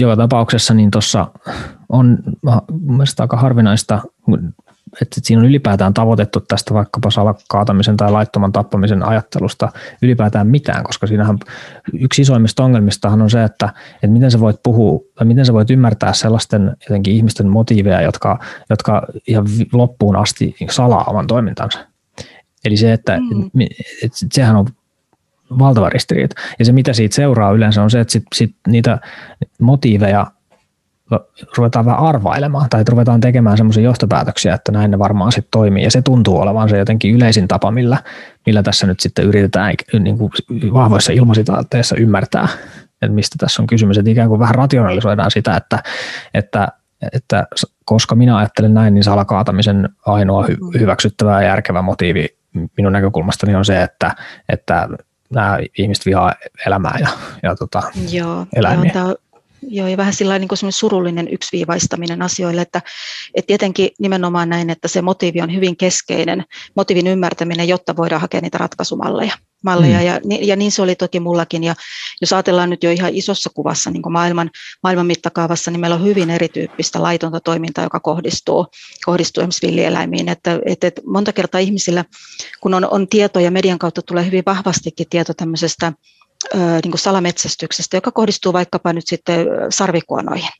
[0.00, 1.26] Joka tapauksessa niin tuossa
[1.88, 2.18] on
[2.80, 4.00] mielestäni aika harvinaista
[5.02, 9.68] että siinä on ylipäätään tavoitettu tästä vaikkapa salakaatamisen tai laittoman tappamisen ajattelusta
[10.02, 11.38] ylipäätään mitään, koska siinähän
[11.92, 15.70] yksi isoimmista ongelmistahan on se, että, että miten sä voit puhua tai miten sä voit
[15.70, 18.38] ymmärtää sellaisten jotenkin ihmisten motiiveja, jotka,
[18.70, 21.78] jotka ihan loppuun asti salaa oman toimintansa.
[22.64, 23.60] Eli se, että mm.
[23.60, 23.70] et,
[24.04, 24.66] et, sehän on
[25.58, 26.40] valtava ristiriita.
[26.58, 28.98] Ja se, mitä siitä seuraa yleensä, on se, että sit, sit niitä
[29.60, 30.26] motiiveja
[31.56, 35.84] ruvetaan vähän arvailemaan tai ruvetaan tekemään semmoisia johtopäätöksiä, että näin ne varmaan sitten toimii.
[35.84, 37.98] Ja se tuntuu olevan se jotenkin yleisin tapa, millä,
[38.46, 40.30] millä tässä nyt sitten yritetään niin kuin
[40.72, 42.48] vahvoissa ilmasitaatteissa ymmärtää,
[43.02, 43.98] että mistä tässä on kysymys.
[43.98, 45.82] Että ikään kuin vähän rationalisoidaan sitä, että,
[46.34, 46.68] että,
[47.12, 47.46] että
[47.84, 52.26] koska minä ajattelen näin, niin salakaatamisen ainoa hy- hyväksyttävä ja järkevä motiivi
[52.76, 54.14] minun näkökulmastani on se, että,
[54.48, 54.88] että
[55.30, 56.34] nämä ihmiset vihaa
[56.66, 57.08] elämää ja,
[57.42, 58.92] ja tota, Joo, eläimiä.
[58.94, 59.16] Joo,
[59.72, 62.82] Joo, ja vähän sillä niin surullinen yksiviivaistaminen asioille, että,
[63.34, 66.44] että tietenkin nimenomaan näin, että se motiivi on hyvin keskeinen,
[66.76, 69.32] motiivin ymmärtäminen, jotta voidaan hakea niitä ratkaisumalleja.
[69.64, 70.06] Malleja, mm.
[70.06, 71.74] ja, ja niin se oli toki mullakin, ja
[72.20, 74.50] jos ajatellaan nyt jo ihan isossa kuvassa niin kuin maailman,
[74.82, 78.66] maailman mittakaavassa, niin meillä on hyvin erityyppistä laitonta toimintaa, joka kohdistuu,
[79.04, 82.04] kohdistuu esimerkiksi villieläimiin, että, että, että monta kertaa ihmisillä,
[82.60, 85.92] kun on, on tieto ja median kautta tulee hyvin vahvastikin tieto tämmöisestä
[86.54, 90.50] niin kuin salametsästyksestä, joka kohdistuu vaikkapa nyt sitten sarvikuonoihin.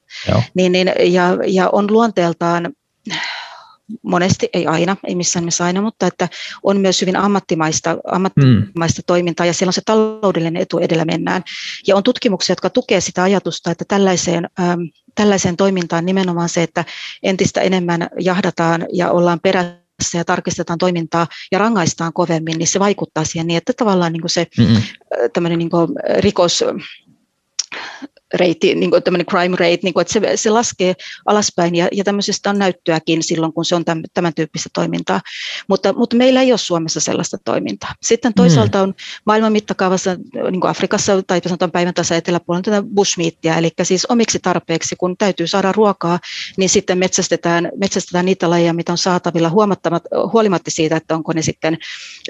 [0.54, 2.72] Niin, niin, ja, ja on luonteeltaan
[4.02, 6.28] monesti, ei aina, ei missään nimessä aina, mutta että
[6.62, 9.06] on myös hyvin ammattimaista, ammattimaista mm.
[9.06, 11.42] toimintaa ja siellä on se taloudellinen etu edellä mennään.
[11.86, 14.80] Ja on tutkimuksia, jotka tukevat sitä ajatusta, että tällaiseen, ähm,
[15.14, 16.84] tällaiseen toimintaan nimenomaan se, että
[17.22, 19.79] entistä enemmän jahdataan ja ollaan perässä
[20.14, 24.30] ja tarkistetaan toimintaa ja rangaistaan kovemmin, niin se vaikuttaa siihen niin, että tavallaan niin kuin
[24.30, 24.46] se
[25.32, 26.64] tämmöinen niin kuin rikos
[28.34, 30.94] reiti, niin kuin tämmöinen crime rate, niin kuin, että se, se laskee
[31.26, 35.20] alaspäin ja, ja tämmöisestä on näyttöäkin silloin, kun se on tämän, tämän tyyppistä toimintaa.
[35.68, 37.94] Mutta, mutta meillä ei ole Suomessa sellaista toimintaa.
[38.02, 38.82] Sitten toisaalta mm.
[38.82, 40.16] on maailman mittakaavassa,
[40.50, 45.16] niin kuin Afrikassa tai sanotaan päivän tasa eteläpuolella tätä bushmeattia, eli siis omiksi tarpeeksi, kun
[45.16, 46.18] täytyy saada ruokaa,
[46.56, 49.50] niin sitten metsästetään, metsästetään niitä lajeja, mitä on saatavilla
[50.32, 51.78] huolimatta siitä, että onko ne sitten,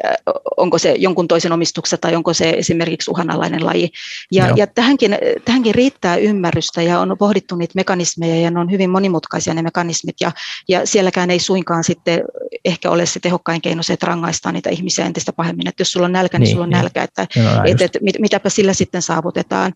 [0.04, 0.14] äh,
[0.56, 3.90] onko se jonkun toisen omistuksessa tai onko se esimerkiksi uhanalainen laji.
[4.32, 5.89] Ja, ja tähänkin, tähänkin riittää
[6.20, 10.32] ymmärrystä ja on pohdittu niitä mekanismeja ja ne on hyvin monimutkaisia ne mekanismit ja,
[10.68, 12.22] ja sielläkään ei suinkaan sitten
[12.64, 16.06] ehkä ole se tehokkain keino se, että rangaistaan niitä ihmisiä entistä pahemmin, että jos sulla
[16.06, 16.78] on nälkä, niin, niin sulla on niin.
[16.78, 19.72] nälkä, että no, et, et, mit, mitäpä sillä sitten saavutetaan.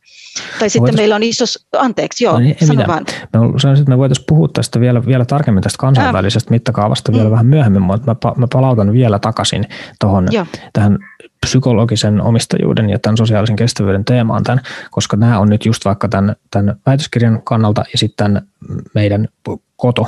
[0.59, 0.97] Tai sitten Voitais...
[0.97, 1.45] meillä on iso,
[1.79, 3.05] anteeksi, joo, no, niin, sano vaan.
[3.09, 6.51] Me, sanoisin, että me voitaisiin puhua tästä vielä, vielä tarkemmin tästä kansainvälisestä äh.
[6.51, 7.31] mittakaavasta vielä mm.
[7.31, 9.65] vähän myöhemmin, mutta mä, mä palautan vielä takaisin
[10.01, 10.29] tuohon
[10.73, 10.99] tähän
[11.45, 16.37] psykologisen omistajuuden ja tämän sosiaalisen kestävyyden teemaan tämän, koska nämä on nyt just vaikka tämän,
[16.51, 18.43] tämän väitöskirjan kannalta ja sitten
[18.95, 19.29] meidän
[19.77, 20.07] koto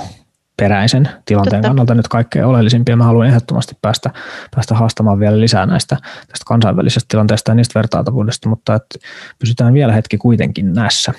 [0.57, 1.69] peräisen tilanteen Totta.
[1.69, 2.97] kannalta nyt kaikkein oleellisimpia.
[2.97, 4.11] Mä haluan ehdottomasti päästä,
[4.55, 8.99] päästä haastamaan vielä lisää näistä tästä kansainvälisestä tilanteesta ja niistä vertailtavuudesta, mutta että
[9.39, 11.13] pysytään vielä hetki kuitenkin näissä.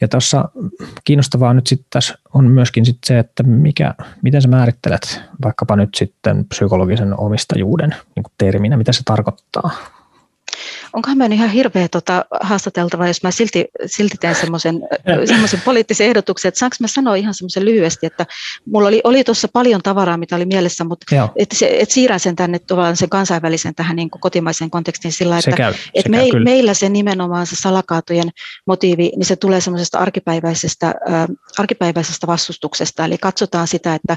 [0.00, 0.48] Ja tuossa
[1.04, 5.94] kiinnostavaa nyt sitten tässä on myöskin sit se, että mikä, miten sä määrittelet vaikkapa nyt
[5.94, 9.70] sitten psykologisen omistajuuden niin terminä, mitä se tarkoittaa?
[10.98, 14.80] Onkohan meidän ihan hirveä tota, haastateltava, jos mä silti, silti teen semmoisen
[15.64, 18.26] poliittisen ehdotuksen, että saanko mä sanoa ihan semmoisen lyhyesti, että
[18.66, 22.36] mulla oli, oli tuossa paljon tavaraa, mitä oli mielessä, mutta että se, et siirrän sen
[22.36, 26.74] tänne tavallaan sen kansainvälisen tähän niin kuin kotimaisen kontekstiin sillä, että, käy, että me, meillä
[26.74, 28.30] se nimenomaan se salakaatojen
[28.66, 31.26] motiivi, niin se tulee semmoisesta arkipäiväisestä, äh,
[31.58, 34.16] arkipäiväisestä vastustuksesta, eli katsotaan sitä, että,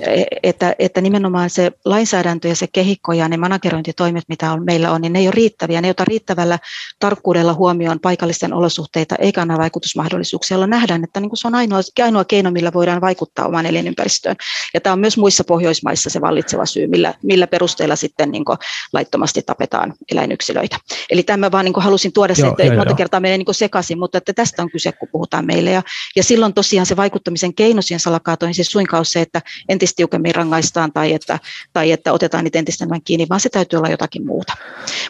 [0.00, 4.90] e, että, että nimenomaan se lainsäädäntö ja se kehikko ja ne managerointitoimet, mitä on, meillä
[4.90, 6.58] on, niin ne ei ole riittäviä, ne ei ota riittävällä
[6.98, 11.80] tarkkuudella huomioon paikallisten olosuhteita eikä anna vaikutusmahdollisuuksia, jolloin nähdään, että niin kuin se on ainoa,
[12.02, 14.36] ainoa keino, millä voidaan vaikuttaa omaan elinympäristöön.
[14.74, 18.58] Ja tämä on myös muissa Pohjoismaissa se vallitseva syy, millä, millä perusteella sitten niin kuin
[18.92, 20.76] laittomasti tapetaan eläinyksilöitä.
[21.10, 23.98] Eli tämä vaan niin kuin halusin tuoda se, että monta kertaa menee niin kuin sekaisin,
[23.98, 25.70] mutta että tästä on kyse, kun puhutaan meille.
[25.70, 25.82] Ja,
[26.16, 30.34] ja silloin tosiaan se vaikuttamisen keino siihen salakaatoihin siis suinkaan ole se, että entistä tiukemmin
[30.34, 31.38] rangaistaan tai että,
[31.72, 34.52] tai että otetaan niitä entistä enemmän kiinni, vaan se täytyy olla jotakin muuta.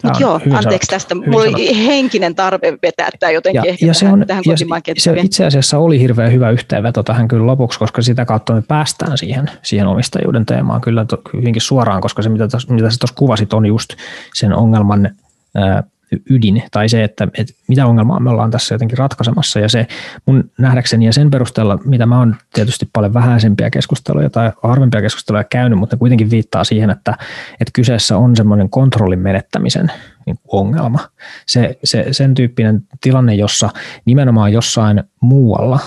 [0.03, 1.15] Mutta joo, anteeksi tästä.
[1.15, 4.57] Mulla oli henkinen tarve vetää tämä jotenkin ja, ehkä ja se on, tähän ja
[4.99, 9.19] se itse asiassa oli hirveän hyvä yhteenveto tähän kyllä lopuksi, koska sitä kautta me päästään
[9.19, 13.17] siihen, siihen omistajuuden teemaan kyllä to, hyvinkin suoraan, koska se mitä, tos, mitä sä tuossa
[13.19, 13.91] kuvasit on just
[14.35, 15.11] sen ongelman
[15.55, 15.83] ää,
[16.31, 19.87] ydin tai se, että, että mitä ongelmaa me ollaan tässä jotenkin ratkaisemassa ja se
[20.27, 25.45] mun nähdäkseni ja sen perusteella, mitä mä oon tietysti paljon vähäisempiä keskusteluja tai harvempia keskusteluja
[25.45, 27.19] käynyt, mutta ne kuitenkin viittaa siihen, että,
[27.53, 29.93] että kyseessä on semmoinen kontrollin menettämisen
[30.27, 30.99] niin ongelma.
[31.47, 33.71] Se, se, sen tyyppinen tilanne, jossa
[34.05, 35.81] nimenomaan jossain muualla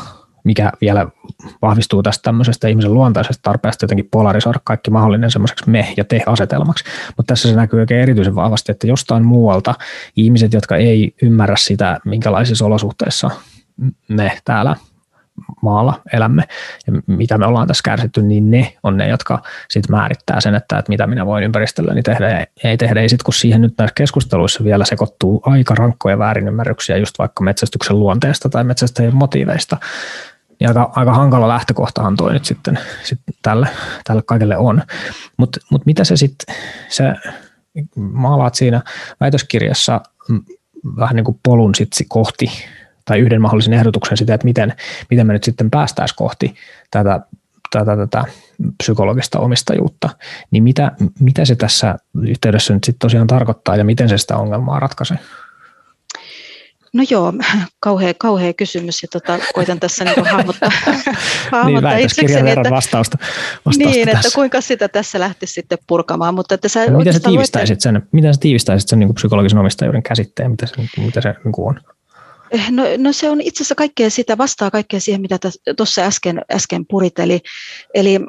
[0.45, 1.07] mikä vielä
[1.61, 6.83] vahvistuu tästä tämmöisestä ihmisen luontaisesta tarpeesta jotenkin polarisoida kaikki mahdollinen semmoiseksi me- ja te-asetelmaksi.
[7.17, 9.75] Mutta tässä se näkyy oikein erityisen vahvasti, että jostain muualta
[10.15, 13.29] ihmiset, jotka ei ymmärrä sitä, minkälaisissa olosuhteissa
[14.07, 14.75] me täällä
[15.61, 16.43] maalla elämme
[16.87, 20.77] ja mitä me ollaan tässä kärsitty, niin ne on ne, jotka sitten määrittää sen, että,
[20.77, 23.01] että mitä minä voin ympäristölläni tehdä ja ei tehdä.
[23.01, 27.99] Ei sitten kun siihen nyt näissä keskusteluissa vielä sekoittuu aika rankkoja väärinymmärryksiä just vaikka metsästyksen
[27.99, 29.77] luonteesta tai metsästäjien motiiveista,
[30.59, 33.67] niin aika, aika hankala lähtökohtahan toi nyt sitten, sitten tälle,
[34.03, 34.81] tälle kaikelle on.
[35.37, 36.55] Mutta mut mitä se sitten,
[36.89, 37.15] sä
[37.95, 38.81] maalaat siinä
[39.19, 40.01] väitöskirjassa
[40.97, 42.51] vähän niin kuin polun sitten kohti
[43.05, 44.73] tai yhden mahdollisen ehdotuksen sitä, että miten,
[45.09, 46.55] miten me nyt sitten päästäisiin kohti
[46.91, 47.19] tätä,
[47.71, 48.23] tätä, tätä
[48.83, 50.09] psykologista omistajuutta,
[50.51, 54.79] niin mitä, mitä se tässä yhteydessä nyt sitten tosiaan tarkoittaa ja miten se sitä ongelmaa
[54.79, 55.17] ratkaisee?
[56.95, 57.33] No joo,
[57.79, 60.69] kauhea, kauhea kysymys ja tota, koitan tässä niinku hahmottaa,
[61.51, 63.17] hahmottaa niin, itsekseni, että, vastausta,
[63.65, 64.27] vastausta niin, tässä.
[64.27, 66.35] että kuinka sitä tässä lähtisi sitten purkamaan.
[66.35, 69.59] Mutta että sä no, miten sä tiivistäisit sen, miten sä tiivistäisit sen niin kuin psykologisen
[69.59, 71.94] omistajuuden käsitteen, mitä se, mitä se niin kuin on?
[72.69, 75.39] No, no se on itse asiassa kaikkea sitä, vastaa kaikkea siihen, mitä
[75.77, 77.19] tuossa äsken, äsken purit.
[77.19, 77.39] Eli,
[77.93, 78.19] eli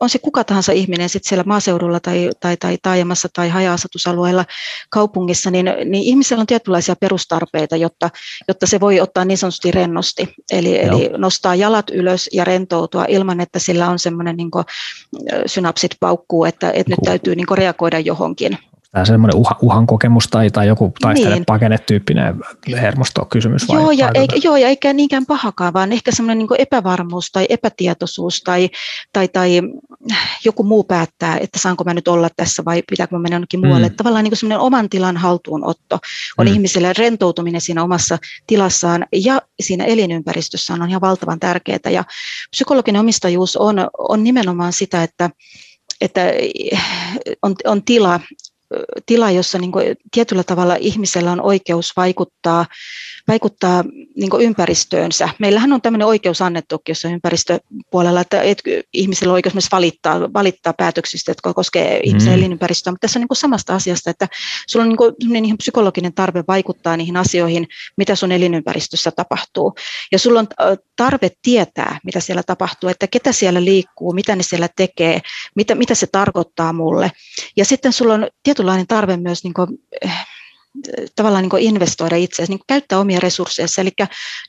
[0.00, 4.44] on se kuka tahansa ihminen sitten siellä maaseudulla tai, tai, tai taajamassa tai haja-asutusalueella
[4.90, 8.10] kaupungissa, niin, niin ihmisellä on tietynlaisia perustarpeita, jotta,
[8.48, 10.34] jotta se voi ottaa niin sanotusti rennosti.
[10.52, 14.50] Eli, eli nostaa jalat ylös ja rentoutua ilman, että sillä on semmoinen niin
[15.46, 18.58] synapsit paukkuu, että, että nyt täytyy niin reagoida johonkin
[18.92, 21.44] tämä semmoinen uha, uhan kokemus tai, tai joku taistele niin.
[21.44, 22.34] pakene-tyyppinen
[22.72, 23.68] hermostokysymys?
[23.68, 27.30] Vai, joo, ja vai eikä, joo, ja eikä niinkään pahakaan, vaan ehkä semmoinen niin epävarmuus
[27.32, 28.70] tai epätietoisuus tai,
[29.12, 29.62] tai, tai
[30.44, 33.88] joku muu päättää, että saanko mä nyt olla tässä vai pitääkö mä mennä jonnekin muualle.
[33.88, 33.94] Mm.
[33.94, 35.98] Tavallaan niin semmoinen oman tilan haltuunotto
[36.38, 36.52] on mm.
[36.52, 41.78] ihmiselle rentoutuminen siinä omassa tilassaan ja siinä elinympäristössään on ihan valtavan tärkeää.
[41.90, 42.04] Ja
[42.50, 45.30] psykologinen omistajuus on, on nimenomaan sitä, että
[46.00, 46.20] että
[47.42, 48.20] on, on tila,
[49.06, 52.66] tila, jossa niin kuin tietyllä tavalla ihmisellä on oikeus vaikuttaa
[53.28, 53.84] vaikuttaa
[54.16, 55.28] niin ympäristöönsä.
[55.38, 60.72] Meillähän on tämmöinen oikeus annettu jossa ympäristöpuolella, että et, ihmisellä on oikeus myös valittaa, valittaa
[60.72, 62.38] päätöksistä, jotka koskee ihmisen mm.
[62.38, 64.28] elinympäristöä, mutta tässä on niin samasta asiasta, että
[64.66, 64.96] sulla on
[65.28, 69.74] niin ihan psykologinen tarve vaikuttaa niihin asioihin, mitä sun elinympäristössä tapahtuu.
[70.12, 70.48] Ja sulla on
[70.96, 75.20] tarve tietää, mitä siellä tapahtuu, että ketä siellä liikkuu, mitä ne siellä tekee,
[75.54, 77.12] mitä, mitä se tarkoittaa mulle.
[77.56, 79.68] Ja sitten sulla on tietynlainen tarve myös niin kuin,
[81.16, 83.90] tavallaan niin investoida itseäsi, niin käyttää omia resursseja, eli,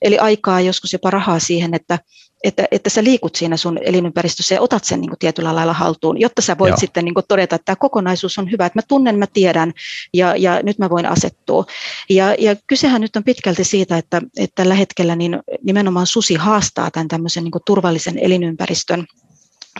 [0.02, 2.00] eli aikaa, joskus jopa rahaa siihen, että,
[2.44, 6.20] että, että sä liikut siinä sun elinympäristössä ja otat sen niin kuin tietyllä lailla haltuun,
[6.20, 6.78] jotta sä voit Joo.
[6.78, 9.74] sitten niin kuin todeta, että tämä kokonaisuus on hyvä, että mä tunnen, mä tiedän
[10.14, 11.66] ja, ja nyt mä voin asettua.
[12.10, 16.92] Ja, ja kysehän nyt on pitkälti siitä, että, että tällä hetkellä niin nimenomaan susi haastaa
[16.92, 19.06] tämän tämmöisen niin kuin turvallisen elinympäristön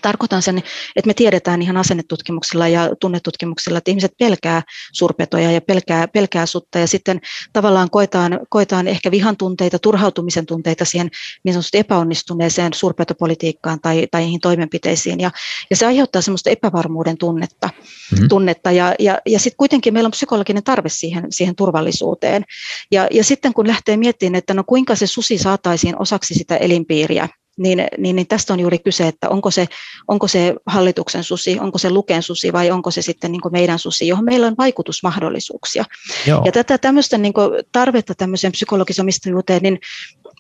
[0.04, 0.58] Tarkoitan sen,
[0.96, 4.62] että me tiedetään ihan asennetutkimuksilla ja tunnetutkimuksilla, että ihmiset pelkää
[4.92, 7.22] suurpetoja ja pelkää, pelkää sutta ja sitten
[7.54, 11.10] tavallaan koetaan, koetaan ehkä vihan tunteita, turhautumisen tunteita siihen
[11.44, 15.20] niin sanotusti epäonnistuneeseen suurpetopolitiikkaan tai, tai niihin toimenpiteisiin.
[15.20, 15.32] Ja,
[15.70, 17.70] ja se aiheuttaa semmoista epävarmuuden tunnetta,
[18.12, 18.28] mm-hmm.
[18.28, 18.72] tunnetta.
[18.72, 22.44] Ja, ja, ja sitten kuitenkin meillä on psykologinen tarve siihen, siihen turvallisuuteen.
[22.92, 27.30] Ja, ja sitten kun lähtee miettimään, että no kuinka se susi saataisiin osaksi sitä elinpiiriä,
[27.58, 29.68] niin, niin, niin tästä on juuri kyse, että onko se,
[30.08, 34.08] onko se hallituksen susi, onko se Luken susi vai onko se sitten niin meidän susi,
[34.08, 35.86] johon meillä on vaikutusmahdollisuuksia.
[36.28, 36.42] Joo.
[36.46, 37.34] Ja tätä tämmöistä niin
[37.72, 39.80] tarvetta tämmöiseen psykologisomistajuuteen, niin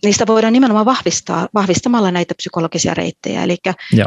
[0.03, 3.43] niistä voidaan nimenomaan vahvistaa vahvistamalla näitä psykologisia reittejä.
[3.43, 3.57] Eli,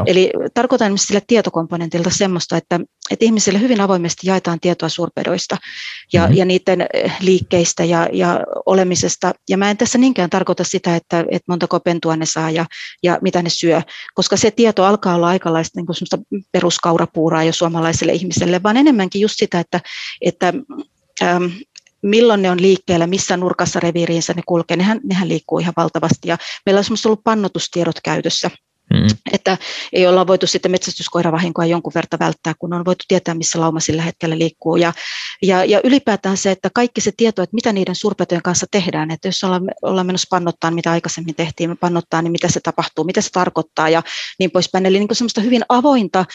[0.05, 2.79] eli tarkoitan sille tietokomponentilta semmoista, että,
[3.11, 5.57] että ihmisille hyvin avoimesti jaetaan tietoa suurpedoista
[6.13, 6.37] ja, mm-hmm.
[6.37, 9.33] ja niiden eh, liikkeistä ja, ja olemisesta.
[9.49, 12.65] Ja mä en tässä niinkään tarkoita sitä, että, että montako pentua ne saa ja,
[13.03, 13.81] ja mitä ne syö,
[14.13, 19.59] koska se tieto alkaa olla aikalaista niin peruskaurapuuraa jo suomalaiselle ihmiselle, vaan enemmänkin just sitä,
[19.59, 19.81] että,
[20.21, 20.53] että
[21.21, 21.45] ähm,
[22.01, 26.27] milloin ne on liikkeellä, missä nurkassa reviiriinsä ne kulkee, nehän, nehän liikkuu ihan valtavasti.
[26.29, 28.51] Ja meillä on ollut pannotustiedot käytössä,
[28.93, 29.07] Mm.
[29.33, 29.57] Että
[29.93, 34.01] ei olla voitu sitten metsästyskoiravahinkoa jonkun verran välttää, kun on voitu tietää, missä lauma sillä
[34.01, 34.75] hetkellä liikkuu.
[34.75, 34.93] Ja,
[35.41, 39.27] ja, ja ylipäätään se, että kaikki se tieto, että mitä niiden suurpetojen kanssa tehdään, että
[39.27, 43.29] jos ollaan, ollaan menossa pannottaa, mitä aikaisemmin tehtiin, pannottaa, niin mitä se tapahtuu, mitä se
[43.31, 44.03] tarkoittaa ja
[44.39, 44.85] niin poispäin.
[44.85, 46.25] Eli niin kuin semmoista hyvin avointa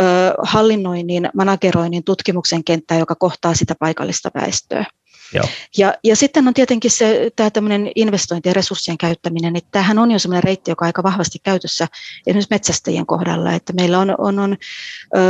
[0.00, 0.02] ö,
[0.42, 4.84] hallinnoinnin, manageroinnin, tutkimuksen kenttää, joka kohtaa sitä paikallista väestöä.
[5.78, 10.10] Ja, ja sitten on tietenkin se, tämä tämmöinen investointi ja resurssien käyttäminen, että tämähän on
[10.10, 11.88] jo semmoinen reitti, joka on aika vahvasti käytössä
[12.26, 14.56] esimerkiksi metsästäjien kohdalla, että meillä on, on, on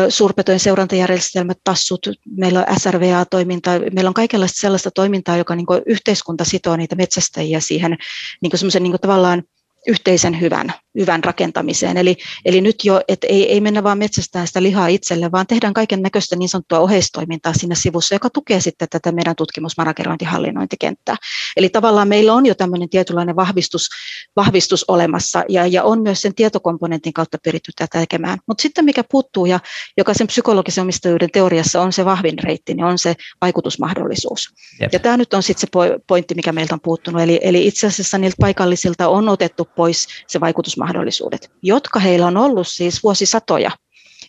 [0.08, 2.06] suurpetojen seurantajärjestelmät, tassut,
[2.36, 7.96] meillä on SRVA-toiminta, meillä on kaikenlaista sellaista toimintaa, joka niin yhteiskunta sitoo niitä metsästäjiä siihen
[8.42, 9.42] niin niin tavallaan
[9.88, 11.96] yhteisen hyvän, hyvän rakentamiseen.
[11.96, 15.74] Eli, eli nyt jo, että ei, ei mennä vaan metsästään sitä lihaa itselle, vaan tehdään
[15.74, 21.16] kaiken näköistä niin sanottua oheistoimintaa siinä sivussa, joka tukee sitten tätä meidän tutkimusmanagerointihallinnointikenttää.
[21.56, 23.88] Eli tavallaan meillä on jo tämmöinen tietynlainen vahvistus,
[24.36, 28.38] vahvistus olemassa ja, ja on myös sen tietokomponentin kautta pyritty tätä tekemään.
[28.46, 29.60] Mutta sitten mikä puuttuu ja
[29.96, 34.48] joka sen psykologisen omistajuuden teoriassa on se vahvin reitti, niin on se vaikutusmahdollisuus.
[34.80, 34.92] Jep.
[34.92, 37.22] Ja tämä nyt on sitten se pointti, mikä meiltä on puuttunut.
[37.22, 42.68] Eli, eli itse asiassa niiltä paikallisilta on otettu pois se vaikutusmahdollisuudet, jotka heillä on ollut
[42.68, 43.70] siis vuosisatoja.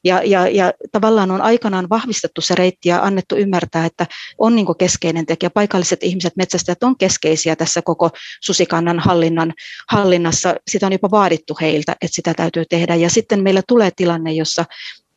[0.03, 4.05] Ja, ja, ja tavallaan on aikanaan vahvistettu se reitti ja annettu ymmärtää, että
[4.37, 5.49] on niin keskeinen tekijä.
[5.49, 8.09] Paikalliset ihmiset, metsästäjät on keskeisiä tässä koko
[8.41, 9.53] susikannan hallinnan,
[9.89, 10.55] hallinnassa.
[10.71, 12.95] Sitä on jopa vaadittu heiltä, että sitä täytyy tehdä.
[12.95, 14.65] Ja sitten meillä tulee tilanne, jossa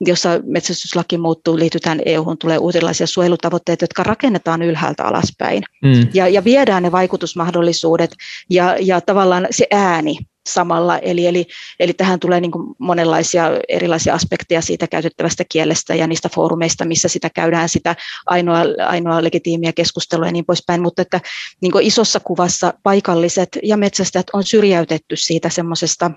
[0.06, 5.62] jossa metsästyslaki muuttuu, liitytään EU-hun, tulee uudenlaisia suojelutavoitteita, jotka rakennetaan ylhäältä alaspäin.
[5.82, 6.08] Mm.
[6.14, 8.14] Ja, ja viedään ne vaikutusmahdollisuudet
[8.50, 10.98] ja, ja tavallaan se ääni samalla.
[10.98, 11.46] Eli, eli,
[11.80, 17.08] eli tähän tulee niin kuin monenlaisia erilaisia aspekteja siitä käytettävästä kielestä ja niistä foorumeista, missä
[17.08, 17.96] sitä käydään sitä
[18.26, 20.82] ainoa, ainoa legitiimiä keskustelua ja niin poispäin.
[20.82, 21.20] Mutta että
[21.60, 26.10] niin isossa kuvassa paikalliset ja metsästäjät on syrjäytetty siitä semmoisesta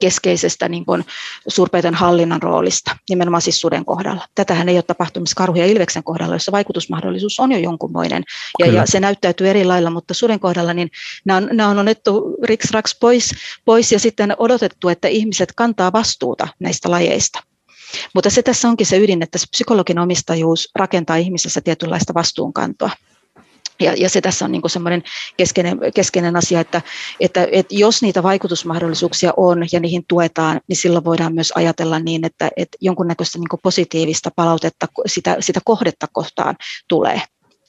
[0.00, 1.04] keskeisestä niin kuin
[1.48, 4.28] suurpeiton hallinnan roolista, nimenomaan siis suden kohdalla.
[4.34, 8.22] Tätähän ei ole tapahtumassa karhu- ja ilveksen kohdalla, jossa vaikutusmahdollisuus on jo jonkunmoinen,
[8.58, 10.90] ja, ja se näyttäytyy eri lailla, mutta suden kohdalla niin
[11.24, 13.30] nämä on, nämä on otettu riksraks pois,
[13.64, 17.42] pois ja sitten odotettu, että ihmiset kantaa vastuuta näistä lajeista.
[18.14, 22.90] Mutta se tässä onkin se ydin, että se psykologin omistajuus rakentaa ihmisessä tietynlaista vastuunkantoa.
[23.80, 25.02] Ja, ja se tässä on niin semmoinen
[25.36, 26.82] keskeinen, keskeinen asia, että,
[27.20, 32.26] että, että jos niitä vaikutusmahdollisuuksia on ja niihin tuetaan, niin silloin voidaan myös ajatella niin,
[32.26, 36.56] että, että jonkunnäköistä niin positiivista palautetta sitä, sitä kohdetta kohtaan
[36.88, 37.22] tulee.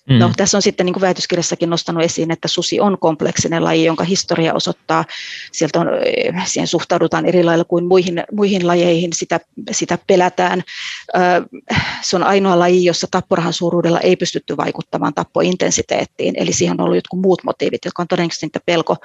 [0.09, 0.19] Mm.
[0.19, 4.03] No, tässä on sitten niin kuin väitöskirjassakin nostanut esiin, että susi on kompleksinen laji, jonka
[4.03, 5.05] historia osoittaa,
[5.51, 9.39] sieltä on, eh, siihen suhtaudutaan eri lailla kuin muihin, muihin lajeihin, sitä,
[9.71, 10.63] sitä pelätään.
[12.01, 16.97] Se on ainoa laji, jossa tapporahan suuruudella ei pystytty vaikuttamaan tappointensiteettiin, eli siihen on ollut
[16.97, 18.95] jotkut muut motiivit, jotka on todennäköisesti niitä pelko,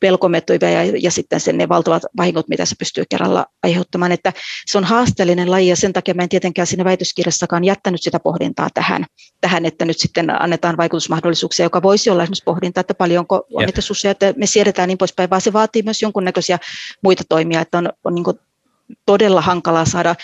[0.00, 4.12] pelkomettoivia ja, ja sitten sen ne valtavat vahingot, mitä se pystyy kerralla aiheuttamaan.
[4.12, 4.32] Että
[4.66, 8.68] se on haasteellinen laji ja sen takia mä en tietenkään siinä väitöskirjassakaan jättänyt sitä pohdintaa
[8.74, 9.06] tähän,
[9.40, 13.80] tähän että nyt sitten annetaan vaikutusmahdollisuuksia, joka voisi olla esimerkiksi pohdinta, että paljonko on niitä
[13.80, 16.58] susia, että me siedetään niin poispäin, vaan se vaatii myös jonkunnäköisiä
[17.02, 18.24] muita toimia, että on, on niin
[19.06, 20.14] todella hankalaa saada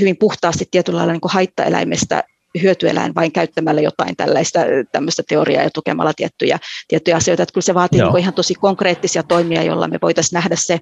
[0.00, 2.24] hyvin puhtaasti tietyllä lailla niin haittaeläimestä
[2.62, 4.60] hyötyeläin vain käyttämällä jotain tällaista
[4.92, 7.42] tämmöistä teoriaa ja tukemalla tiettyjä, tiettyjä asioita.
[7.42, 10.80] Että kyllä se vaatii niin ihan tosi konkreettisia toimia, joilla me voitaisiin nähdä se,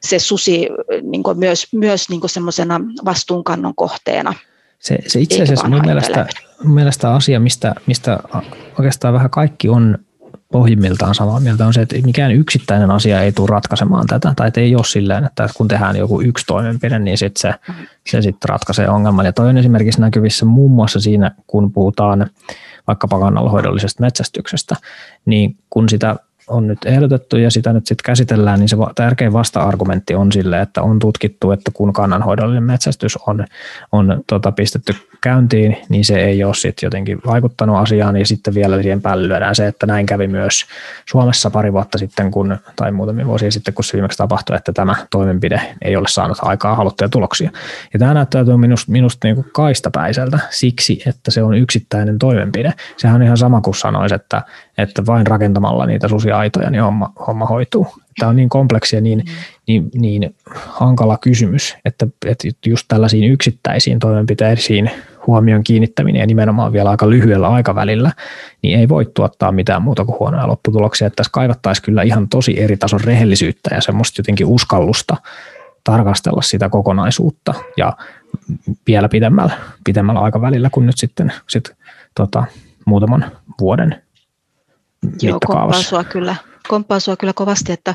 [0.00, 0.68] se susi
[1.02, 4.34] niin myös, myös niin semmoisena vastuunkannon kohteena.
[4.78, 6.26] Se, se itse asiassa mun mielestä,
[6.64, 8.18] mun mielestä asia, mistä, mistä
[8.78, 9.98] oikeastaan vähän kaikki on
[10.52, 14.60] pohjimmiltaan samaa mieltä, on se, että mikään yksittäinen asia ei tule ratkaisemaan tätä, tai että
[14.60, 17.54] ei ole silleen, että kun tehdään joku yksi toimenpide, niin sit se,
[18.06, 19.26] se sitten ratkaisee ongelman.
[19.26, 22.30] Ja toi on esimerkiksi näkyvissä muun muassa siinä, kun puhutaan
[22.86, 24.76] vaikkapa kannalhoidollisesta metsästyksestä,
[25.24, 26.16] niin kun sitä
[26.48, 30.82] on nyt ehdotettu ja sitä nyt sitten käsitellään, niin se tärkein vasta-argumentti on sille, että
[30.82, 33.44] on tutkittu, että kun kannanhoidollinen metsästys on,
[33.92, 38.82] on tota, pistetty käyntiin, niin se ei ole sitten jotenkin vaikuttanut asiaan ja sitten vielä
[38.82, 40.66] siihen päälle lyödään se, että näin kävi myös
[41.10, 44.96] Suomessa pari vuotta sitten, kun, tai muutamia vuosia sitten, kun se viimeksi tapahtui, että tämä
[45.10, 47.50] toimenpide ei ole saanut aikaa haluttuja tuloksia.
[47.92, 52.72] Ja tämä näyttäytyy minusta, minusta niin kuin kaistapäiseltä siksi, että se on yksittäinen toimenpide.
[52.96, 54.42] Sehän on ihan sama kuin sanoisi, että,
[54.78, 58.05] että vain rakentamalla niitä susiaitoja niin homma, homma hoituu.
[58.18, 59.32] Tämä on niin kompleksi ja niin, mm.
[59.66, 64.90] niin, niin hankala kysymys, että, että just tällaisiin yksittäisiin toimenpiteisiin
[65.26, 68.12] huomion kiinnittäminen ja nimenomaan vielä aika lyhyellä aikavälillä,
[68.62, 71.06] niin ei voi tuottaa mitään muuta kuin huonoja lopputuloksia.
[71.06, 75.16] Että tässä kaivattaisiin kyllä ihan tosi eri tason rehellisyyttä ja semmoista jotenkin uskallusta
[75.84, 77.96] tarkastella sitä kokonaisuutta ja
[78.86, 79.54] vielä pidemmällä,
[79.84, 81.76] pidemmällä aikavälillä kuin nyt sitten sit,
[82.14, 82.44] tota,
[82.84, 84.02] muutaman vuoden
[85.22, 86.36] Joo, komppaan sua kyllä,
[86.66, 87.94] komppaan sua kyllä kovasti, että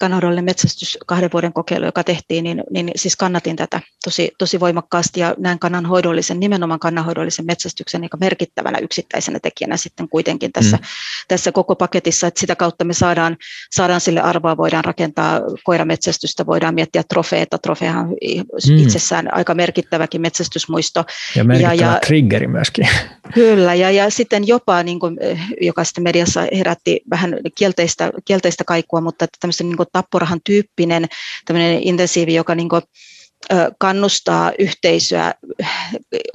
[0.00, 5.20] kannanhoidollinen metsästys kahden vuoden kokeilu, joka tehtiin, niin, niin siis kannatin tätä tosi, tosi voimakkaasti
[5.20, 10.82] ja näen kannanhoidollisen, nimenomaan kannanhoidollisen metsästyksen niin merkittävänä yksittäisenä tekijänä sitten kuitenkin tässä, mm.
[11.28, 13.36] tässä koko paketissa, että sitä kautta me saadaan,
[13.70, 18.76] saadaan sille arvoa, voidaan rakentaa koirametsästystä, voidaan miettiä trofeeta, trofeahan mm.
[18.76, 21.04] itsessään aika merkittäväkin metsästysmuisto.
[21.36, 22.88] Ja merkittävä ja, ja, triggeri myöskin.
[23.34, 25.16] Kyllä, ja, ja sitten jopa, niin kuin,
[25.60, 31.06] joka sitten mediassa herätti vähän kielteistä, kielteistä kaikua, mutta että tämmöisen niin tapporahan tyyppinen
[31.44, 32.82] tämmöinen intensiivi, joka niin kuin,
[33.78, 35.34] kannustaa yhteisöä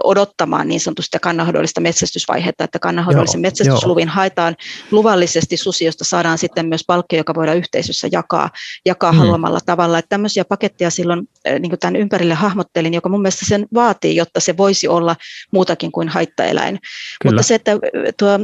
[0.03, 4.13] odottamaan niin sanotusti kannanhoidollista metsästysvaihetta, että kannanhoidollisen metsästysluvin joo.
[4.15, 4.55] haetaan
[4.91, 8.49] luvallisesti susi, josta saadaan sitten myös palkki, joka voidaan yhteisössä jakaa,
[8.85, 9.17] jakaa mm.
[9.17, 9.99] haluamalla tavalla.
[9.99, 11.21] Että tämmöisiä paketteja silloin
[11.59, 15.15] niin tämän ympärille hahmottelin, joka mun mielestä sen vaatii, jotta se voisi olla
[15.51, 16.79] muutakin kuin haittaeläin.
[17.21, 17.33] Kyllä.
[17.33, 17.71] Mutta se, että
[18.19, 18.39] tuo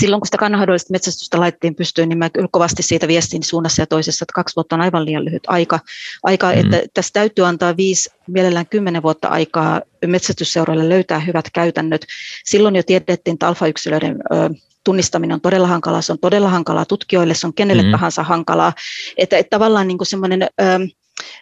[0.00, 3.86] silloin kun sitä kannanhoidollista metsästystä laittiin pystyyn, niin mä kyllä kovasti siitä viestin suunnassa ja
[3.86, 5.80] toisessa, että kaksi vuotta on aivan liian lyhyt aika,
[6.22, 6.60] aika mm.
[6.60, 12.06] että tässä täytyy antaa viisi, mielellään kymmenen vuotta aikaa metsästysseuroille löytää hyvät käytännöt.
[12.44, 14.18] Silloin jo tiedettiin, että alfayksilöiden
[14.84, 17.90] tunnistaminen on todella hankalaa, se on todella hankalaa tutkijoille, se on kenelle mm.
[17.90, 18.72] tahansa hankalaa,
[19.16, 20.46] että, että tavallaan niin semmoinen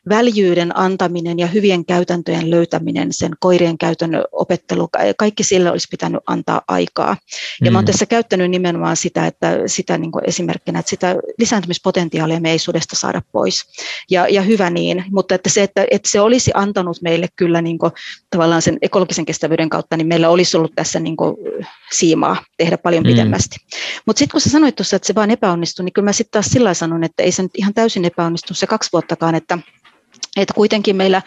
[0.09, 6.63] väljyyden antaminen ja hyvien käytäntöjen löytäminen, sen koirien käytön opettelu, kaikki sille olisi pitänyt antaa
[6.69, 7.17] aikaa.
[7.61, 7.73] Ja mm.
[7.73, 12.51] mä olen tässä käyttänyt nimenomaan sitä, että sitä niin kuin esimerkkinä, että sitä lisääntymispotentiaalia me
[12.51, 13.65] ei sudesta saada pois.
[14.11, 17.79] Ja, ja hyvä niin, mutta että se, että, että se olisi antanut meille kyllä niin
[17.79, 17.93] kuin,
[18.31, 21.37] tavallaan sen ekologisen kestävyyden kautta, niin meillä olisi ollut tässä niin kuin,
[21.93, 23.11] siimaa tehdä paljon mm.
[23.11, 23.57] pidemmästi.
[24.07, 26.47] Mutta sitten kun sä sanoit tuossa, että se vaan epäonnistui, niin kyllä mä sitten taas
[26.47, 29.59] sillä sanon, että ei se nyt ihan täysin epäonnistu se kaksi vuottakaan, että
[30.37, 31.23] että kuitenkin meillä,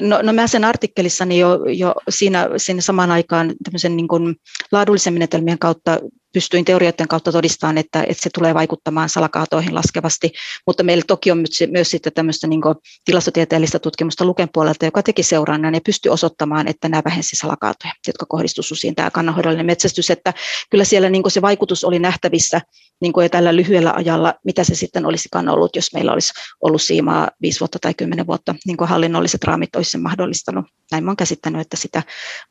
[0.00, 4.36] no, no mä sen artikkelissani jo, jo siinä, siinä samaan aikaan tämmöisen niin kuin
[4.72, 5.98] laadullisen menetelmien kautta
[6.38, 10.32] pystyin teorioiden kautta todistamaan, että, että se tulee vaikuttamaan salakaatoihin laskevasti,
[10.66, 12.60] mutta meillä toki on myös, sitten tämmöistä niin
[13.04, 18.26] tilastotieteellistä tutkimusta Luken puolelta, joka teki seurannan ja pystyi osoittamaan, että nämä vähensi salakaatoja, jotka
[18.28, 20.34] kohdistuivat susiin, tämä kannanhoidollinen metsästys, että
[20.70, 22.60] kyllä siellä niin se vaikutus oli nähtävissä
[23.00, 27.30] niin jo tällä lyhyellä ajalla, mitä se sitten olisikaan ollut, jos meillä olisi ollut siimaa
[27.42, 30.64] viisi vuotta tai kymmenen vuotta, niin kuin hallinnolliset raamit olisi sen mahdollistanut.
[30.90, 32.02] Näin olen käsittänyt, että sitä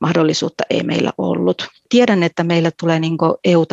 [0.01, 1.67] mahdollisuutta ei meillä ollut.
[1.89, 3.17] Tiedän, että meillä tulee niin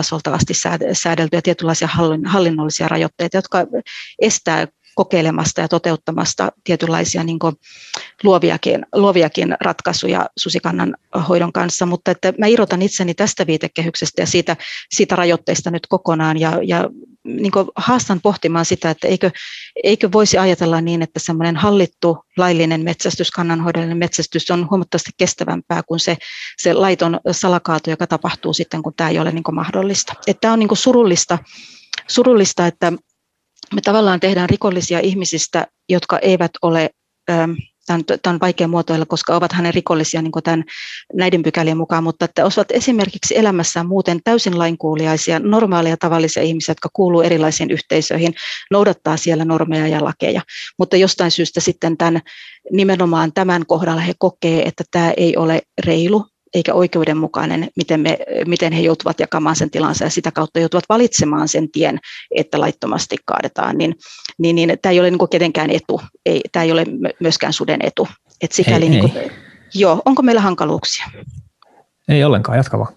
[0.05, 0.55] EU-tasolta asti
[0.93, 1.89] säädeltyjä tietynlaisia
[2.27, 3.59] hallinnollisia rajoitteita, jotka
[4.19, 7.39] estää kokeilemasta ja toteuttamasta tietynlaisia niin
[8.23, 10.97] luoviakin, luoviakin ratkaisuja susikannan
[11.29, 14.57] hoidon kanssa, mutta että mä irrotan itseni tästä viitekehyksestä ja siitä,
[14.95, 16.91] siitä rajoitteista nyt kokonaan ja, ja
[17.25, 19.31] niin haastan pohtimaan sitä, että eikö,
[19.85, 26.01] eikö voisi ajatella niin, että semmoinen hallittu laillinen metsästys, kannanhoidollinen metsästys on huomattavasti kestävämpää kuin
[26.01, 26.17] se,
[26.59, 30.15] se laiton salakaato, joka tapahtuu sitten, kun tämä ei ole niin mahdollista.
[30.27, 31.39] Että tämä on niin surullista,
[32.09, 32.93] surullista, että
[33.75, 36.91] me tavallaan tehdään rikollisia ihmisistä, jotka eivät ole,
[37.31, 37.53] ähm,
[37.87, 40.65] tämä on vaikea muotoilla, koska ovat hänen rikollisia niin tämän,
[41.15, 46.89] näiden pykälien mukaan, mutta että ovat esimerkiksi elämässään muuten täysin lainkuuliaisia, normaaleja tavallisia ihmisiä, jotka
[46.93, 48.35] kuuluu erilaisiin yhteisöihin,
[48.71, 50.43] noudattaa siellä normeja ja lakeja,
[50.79, 52.21] mutta jostain syystä sitten tämän,
[52.73, 58.73] nimenomaan tämän kohdalla he kokee, että tämä ei ole reilu, eikä oikeudenmukainen, miten, me, miten
[58.73, 61.99] he joutuvat jakamaan sen tilansa ja sitä kautta joutuvat valitsemaan sen tien,
[62.35, 63.95] että laittomasti kaadetaan, niin,
[64.39, 66.85] niin, niin tämä ei ole niin kenenkään etu, ei, tämä ei ole
[67.21, 68.09] myöskään suden etu.
[68.41, 69.31] Et sikäli, ei, niin kuin, ei.
[69.75, 71.07] Joo, onko meillä hankaluuksia?
[72.09, 72.95] Ei ollenkaan, jatka vaan.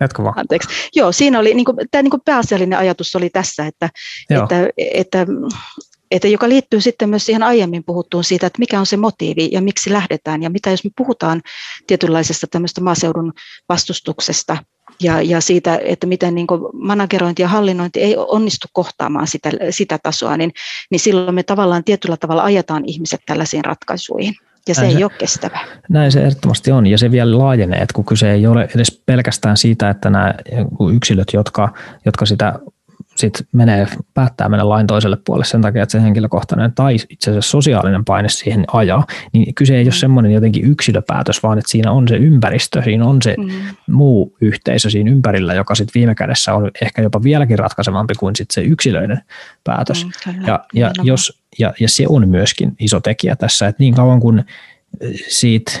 [0.00, 0.38] Jatka vaan.
[0.38, 0.68] Anteeksi.
[0.94, 3.88] Joo, siinä oli, niin kuin, tämä niin kuin pääasiallinen ajatus oli tässä, että,
[4.30, 5.26] että, että
[6.10, 9.60] että joka liittyy sitten myös siihen aiemmin puhuttuun siitä, että mikä on se motiivi ja
[9.60, 11.42] miksi lähdetään ja mitä jos me puhutaan
[11.86, 13.32] tietynlaisesta tämmöistä maaseudun
[13.68, 14.56] vastustuksesta
[15.02, 20.36] ja, ja siitä, että miten niin managerointi ja hallinnointi ei onnistu kohtaamaan sitä, sitä tasoa,
[20.36, 20.52] niin,
[20.90, 24.34] niin silloin me tavallaan tietyllä tavalla ajetaan ihmiset tällaisiin ratkaisuihin.
[24.68, 25.58] Ja se näin ei se, ole kestävä.
[25.88, 29.56] Näin se ehdottomasti on, ja se vielä laajenee, että kun kyse ei ole edes pelkästään
[29.56, 30.34] siitä, että nämä
[30.94, 31.68] yksilöt, jotka,
[32.04, 32.58] jotka sitä
[33.20, 37.50] sit menee, päättää mennä lain toiselle puolelle sen takia, että se henkilökohtainen tai itse asiassa
[37.50, 39.92] sosiaalinen paine siihen ajaa, niin kyse ei ole mm.
[39.92, 43.50] semmoinen jotenkin yksilöpäätös, vaan että siinä on se ympäristö, siinä on se mm.
[43.86, 48.50] muu yhteisö siinä ympärillä, joka sitten viime kädessä on ehkä jopa vieläkin ratkaisevampi kuin sit
[48.50, 49.20] se yksilöinen
[49.64, 50.06] päätös.
[50.06, 54.20] Mm, ja, ja, jos, ja, ja se on myöskin iso tekijä tässä, että niin kauan
[54.20, 54.44] kuin
[55.28, 55.72] siitä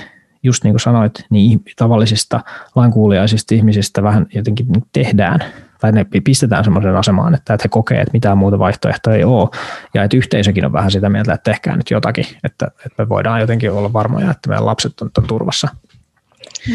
[0.42, 2.40] just niin kuin sanoit, niin tavallisista
[2.74, 5.40] lainkuuliaisista ihmisistä vähän jotenkin tehdään
[5.80, 9.48] tai ne pistetään semmoisen asemaan, että, että he kokee, että mitään muuta vaihtoehtoa ei ole,
[9.94, 13.40] ja että yhteisökin on vähän sitä mieltä, että tehkää nyt jotakin, että, että me voidaan
[13.40, 15.68] jotenkin olla varmoja, että meidän lapset on, on turvassa.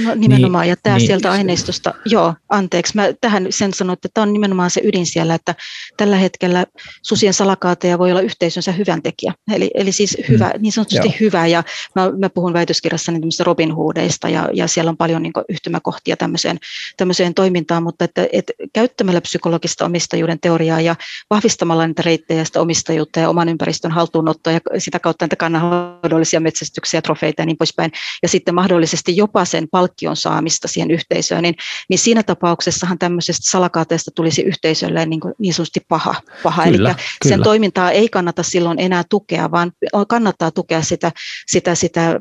[0.03, 4.09] No nimenomaan, niin, ja tämä niin, sieltä aineistosta, joo, anteeksi, mä tähän sen sanoin, että
[4.13, 5.55] tämä on nimenomaan se ydin siellä, että
[5.97, 6.65] tällä hetkellä
[7.01, 11.15] susien salakaateja voi olla yhteisönsä hyvän tekijä, eli, eli siis hyvä, mm, niin sanotusti joo.
[11.19, 11.63] hyvä, ja
[11.95, 16.57] mä, mä puhun väitöskirjassani Robin Hoodeista, ja, ja siellä on paljon niin yhtymäkohtia tämmöiseen,
[16.97, 20.95] tämmöiseen toimintaan, mutta että, että käyttämällä psykologista omistajuuden teoriaa ja
[21.29, 27.01] vahvistamalla niitä reittejä sitä omistajuutta ja oman ympäristön haltuunottoa ja sitä kautta niitä kannanhoidollisia metsästyksiä,
[27.01, 27.91] trofeita ja niin poispäin,
[28.23, 31.55] ja sitten mahdollisesti jopa sen palkkion saamista siihen yhteisöön, niin,
[31.89, 36.15] niin siinä tapauksessahan tämmöisestä salakaateesta tulisi yhteisölle niin, kuin niin sanotusti paha.
[36.43, 36.63] paha.
[36.63, 37.36] Kyllä, Eli kyllä.
[37.36, 39.71] sen toimintaa ei kannata silloin enää tukea, vaan
[40.07, 41.11] kannattaa tukea sitä,
[41.47, 42.19] sitä, sitä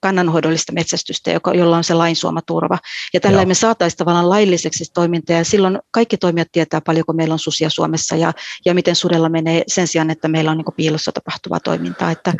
[0.00, 2.78] kannanhoidollista metsästystä, joka, jolla on se lain suoma turva.
[3.14, 7.38] Ja tällä me saataisiin tavallaan lailliseksi toimintaa, ja silloin kaikki toimijat tietää paljonko meillä on
[7.38, 8.32] susia Suomessa, ja,
[8.64, 12.10] ja miten sudella menee sen sijaan, että meillä on niin piilossa tapahtuvaa toimintaa.
[12.10, 12.32] Että,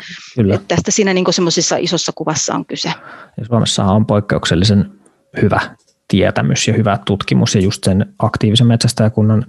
[0.53, 2.93] että tästä siinä niin semmoisessa isossa kuvassa on kyse.
[3.37, 4.05] Ja Suomessa on
[4.51, 4.91] poikkeuksellisen
[5.41, 5.59] hyvä
[6.07, 9.45] tietämys ja hyvä tutkimus, ja just sen aktiivisen metsästäjäkunnan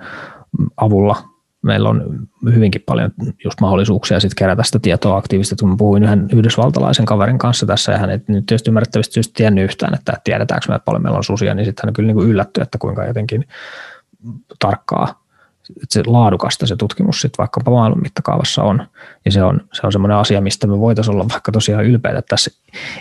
[0.77, 1.17] avulla
[1.63, 3.11] meillä on hyvinkin paljon
[3.45, 5.57] just mahdollisuuksia sit kerätä sitä tietoa aktiivisesti.
[5.61, 9.65] Kun puhuin yhden yhdysvaltalaisen kaverin kanssa tässä, ja hän ei nyt tietysti ymmärrettävästi just tiennyt
[9.65, 12.17] yhtään, että tiedetäänkö me, että paljon meillä on susia, niin sitten hän on kyllä niin
[12.17, 13.45] kuin yllätty, että kuinka jotenkin
[14.59, 15.22] tarkkaa
[15.89, 18.87] se laadukasta se tutkimus sitten vaikkapa maailman mittakaavassa on.
[19.25, 22.23] Ja se on, se on semmoinen asia, mistä me voitaisiin olla vaikka tosiaan ylpeitä.
[22.23, 22.51] Tässä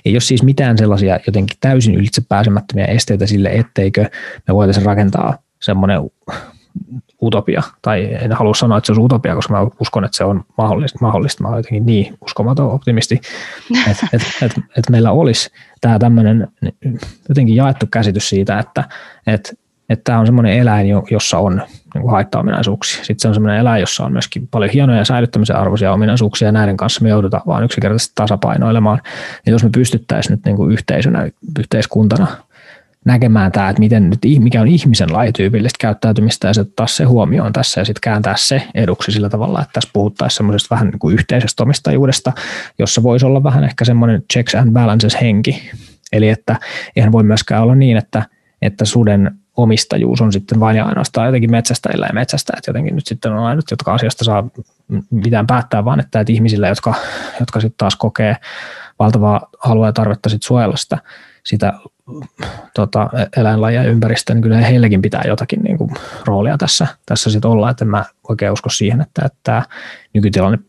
[0.05, 4.09] ei ole siis mitään sellaisia jotenkin täysin ylitse pääsemättömiä esteitä sille, etteikö
[4.47, 6.01] me voitaisiin rakentaa semmoinen
[7.21, 10.43] utopia, tai en halua sanoa, että se on utopia, koska mä uskon, että se on
[10.57, 10.99] mahdollista.
[11.01, 11.43] mahdollista.
[11.43, 13.21] Mä olen jotenkin niin uskomaton optimisti,
[13.91, 15.49] että et, et, et meillä olisi
[15.81, 16.47] tämä tämmöinen
[17.29, 18.83] jotenkin jaettu käsitys siitä, että
[19.27, 19.59] et,
[19.91, 21.61] että tämä on semmoinen eläin, jossa on
[21.93, 22.97] niin haitta-ominaisuuksia.
[22.97, 26.51] Sitten se on semmoinen eläin, jossa on myöskin paljon hienoja ja säilyttämisen arvoisia ominaisuuksia, ja
[26.51, 29.01] näiden kanssa me joudutaan vaan yksinkertaisesti tasapainoilemaan.
[29.45, 31.29] Ja jos me pystyttäisiin nyt niin kuin yhteisönä,
[31.59, 32.27] yhteiskuntana
[33.05, 37.53] näkemään tämä, että miten nyt, mikä on ihmisen lajityypillistä käyttäytymistä ja se ottaa se huomioon
[37.53, 41.13] tässä ja sitten kääntää se eduksi sillä tavalla, että tässä puhuttaisiin semmoisesta vähän niin kuin
[41.13, 42.31] yhteisestä omistajuudesta,
[42.79, 45.71] jossa voisi olla vähän ehkä semmoinen checks and balances henki.
[46.11, 46.55] Eli että
[46.95, 48.25] eihän voi myöskään olla niin, että,
[48.61, 53.31] että suden omistajuus on sitten vain ja ainoastaan jotenkin metsästäjillä ja metsästäjät jotenkin nyt sitten
[53.31, 54.49] on ainut, jotka asiasta saa
[55.09, 56.93] mitään päättää, vaan että, että ihmisillä, jotka,
[57.39, 58.37] jotka sitten taas kokee
[58.99, 60.97] valtavaa halua ja tarvetta sitten suojella sitä,
[61.43, 61.73] sitä
[62.75, 65.91] tota, eläinlajia ympäristöä, niin kyllä heilläkin pitää jotakin niin kuin,
[66.25, 69.63] roolia tässä, tässä sitten olla, että en mä oikein usko siihen, että, että
[70.13, 70.59] nykytilanne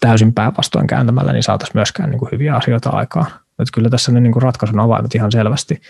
[0.00, 3.26] täysin päinvastoin kääntämällä, niin saataisiin myöskään niin kuin, hyviä asioita aikaan.
[3.62, 5.80] Että kyllä tässä ne niin kuin ratkaisun avaimet ihan selvästi,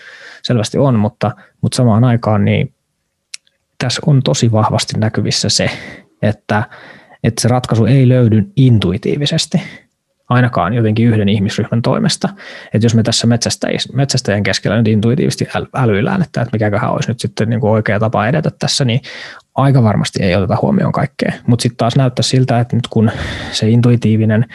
[0.42, 2.74] selvästi on, mutta, mutta samaan aikaan niin
[3.78, 5.70] tässä on tosi vahvasti näkyvissä se,
[6.22, 6.62] että,
[7.24, 9.62] että se ratkaisu ei löydy intuitiivisesti,
[10.28, 12.28] ainakaan jotenkin yhden ihmisryhmän toimesta.
[12.74, 13.26] Että jos me tässä
[13.94, 18.26] metsästäjien keskellä nyt intuitiivisesti älyillään, että, että mikäköhän olisi nyt sitten niin kuin oikea tapa
[18.26, 19.00] edetä tässä, niin
[19.54, 21.32] aika varmasti ei oteta huomioon kaikkea.
[21.46, 23.10] Mutta sitten taas näyttää siltä, että nyt kun
[23.52, 24.46] se intuitiivinen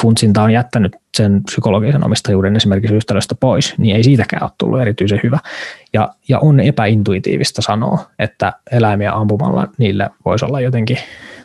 [0.00, 5.20] funtsinta on jättänyt sen psykologisen omistajuuden esimerkiksi yhtälöstä pois, niin ei siitäkään ole tullut erityisen
[5.22, 5.38] hyvä.
[5.92, 10.98] Ja, ja on epäintuitiivista sanoa, että eläimiä ampumalla niille voisi olla jotenkin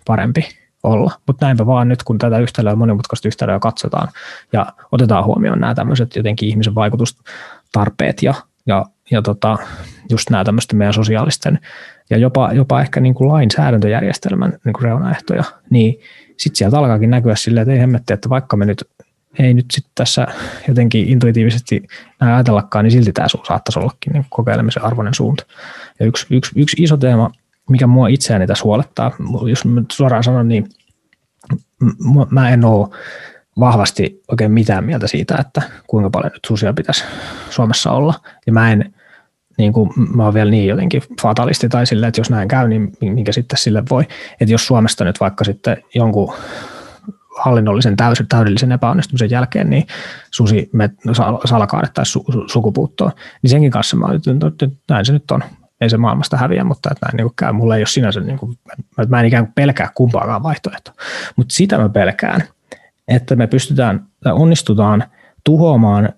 [0.08, 0.46] parempi
[0.84, 1.12] olla.
[1.28, 4.08] Mutta näinpä vaan nyt, kun tätä yhtälöä, monimutkaista yhtälöä katsotaan
[4.54, 8.34] ja otetaan huomioon nämä tämmöiset jotenkin ihmisen vaikutustarpeet ja,
[8.66, 9.58] ja, ja tota,
[10.10, 11.60] just nämä tämmöisten meidän sosiaalisten
[12.10, 16.00] ja jopa, jopa ehkä niin kuin lainsäädäntöjärjestelmän niin kuin reunaehtoja, niin
[16.38, 18.84] sitten sieltä alkaakin näkyä silleen, että ei hemmetti, että vaikka me nyt
[19.40, 20.28] ei nyt sitten tässä
[20.68, 21.84] jotenkin intuitiivisesti
[22.20, 25.46] näin ajatellakaan, niin silti tämä saattaisi ollakin niin kokeilemisen arvoinen suunta.
[26.00, 27.32] Ja yksi, yksi, yksi iso teema,
[27.70, 29.12] mikä mua itseäni tässä huolettaa,
[29.50, 30.70] jos mä suoraan sanon, niin
[32.30, 32.88] mä en ole
[33.60, 37.04] vahvasti oikein mitään mieltä siitä, että kuinka paljon nyt susia pitäisi
[37.50, 38.14] Suomessa olla.
[38.48, 38.94] Ja mä en,
[39.58, 42.92] niin kuin, mä oon vielä niin jotenkin fatalisti tai silleen, että jos näin käy, niin
[43.02, 44.04] minkä sitten sille voi.
[44.42, 46.34] Että jos Suomesta nyt vaikka sitten jonkun
[47.38, 49.88] hallinnollisen täysin, täydellisen epäonnistumisen jälkeen, niin
[50.32, 50.90] susi me,
[51.46, 55.44] salakaadettaisiin su, sukupuuttoon, niin senkin kanssa mä olin, että näin se nyt on.
[55.82, 57.52] Ei se maailmasta häviä, mutta että näin niin käy.
[57.52, 58.58] Mulla ei ole sinänsä, niin kuin,
[59.08, 60.94] mä en ikään kuin pelkää kumpaakaan vaihtoehtoa.
[61.36, 62.44] Mutta sitä mä pelkään,
[63.08, 65.04] että me pystytään tai onnistutaan
[65.44, 66.10] tuhoamaan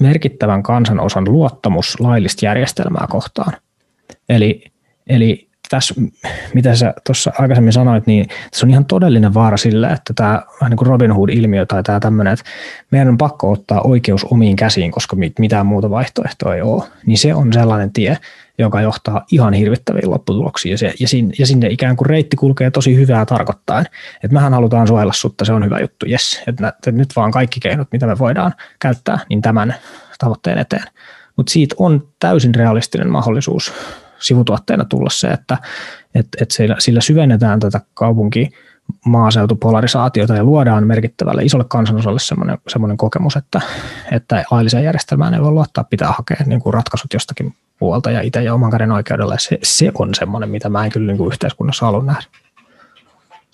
[0.00, 3.52] merkittävän kansanosan luottamus laillista järjestelmää kohtaan.
[4.28, 4.64] Eli,
[5.06, 5.94] eli tässä,
[6.54, 10.70] mitä sä tuossa aikaisemmin sanoit, niin tässä on ihan todellinen vaara sillä, että tämä vähän
[10.70, 12.44] niin kuin Robin Hood-ilmiö tai tämä tämmöinen, että
[12.90, 17.34] meidän on pakko ottaa oikeus omiin käsiin, koska mitään muuta vaihtoehtoa ei ole, niin se
[17.34, 18.18] on sellainen tie,
[18.58, 20.70] joka johtaa ihan hirvittäviin lopputuloksiin.
[20.70, 23.86] Ja, se, ja, sinne, ja sinne ikään kuin reitti kulkee tosi hyvää tarkoittain.
[24.14, 26.42] Että mehän halutaan suojella sutta, se on hyvä juttu, yes.
[26.46, 29.74] Että, että nyt vaan kaikki keinot, mitä me voidaan käyttää, niin tämän
[30.18, 30.84] tavoitteen eteen.
[31.36, 33.72] Mutta siitä on täysin realistinen mahdollisuus
[34.18, 35.58] sivutuotteena tulla se, että
[36.14, 38.50] et, et sillä, sillä syvennetään tätä kaupunki
[39.06, 43.60] maaseutupolarisaatiota ja luodaan merkittävälle isolle kansanosalle semmoinen, semmoinen kokemus, että,
[44.12, 48.42] että lailliseen järjestelmään ei voi luottaa, pitää hakea niin kuin ratkaisut jostakin puolta ja itse
[48.42, 49.38] ja oman käden oikeudella.
[49.38, 52.22] Se, se on semmoinen, mitä mä en kyllä niin kuin yhteiskunnassa halua nähdä.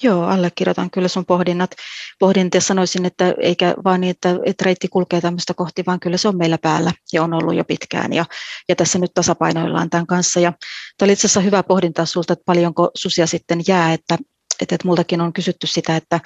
[0.02, 1.70] Joo, allekirjoitan kyllä sun pohdinnat.
[2.18, 6.28] Pohdinta sanoisin, että eikä vaan niin, että, että reitti kulkee tämmöistä kohti, vaan kyllä se
[6.28, 8.12] on meillä päällä ja on ollut jo pitkään.
[8.12, 8.24] Ja,
[8.68, 10.40] ja tässä nyt tasapainoillaan tämän kanssa.
[10.40, 10.52] Ja
[10.98, 14.18] tämä oli itse asiassa hyvä pohdinta sulta, että paljonko susia sitten jää, että,
[14.60, 16.20] että, että multakin on kysytty sitä, että,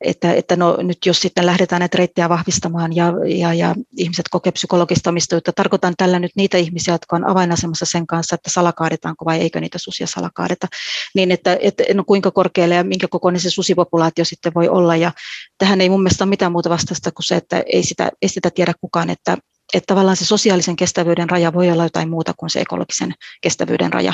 [0.00, 4.52] että, että no, nyt jos sitten lähdetään näitä reittejä vahvistamaan ja, ja, ja ihmiset kokee
[4.52, 9.40] psykologista omistajuutta, tarkoitan tällä nyt niitä ihmisiä, jotka on avainasemassa sen kanssa, että salakaadetaanko vai
[9.40, 10.66] eikö niitä susia salakaadeta,
[11.14, 14.96] niin että, että no, kuinka korkealle ja minkä kokoinen se susipopulaatio sitten voi olla.
[14.96, 15.12] Ja
[15.58, 18.50] tähän ei mun mielestä ole mitään muuta vastausta kuin se, että ei sitä, ei sitä
[18.50, 19.38] tiedä kukaan, että,
[19.74, 24.12] että tavallaan se sosiaalisen kestävyyden raja voi olla jotain muuta kuin se ekologisen kestävyyden raja.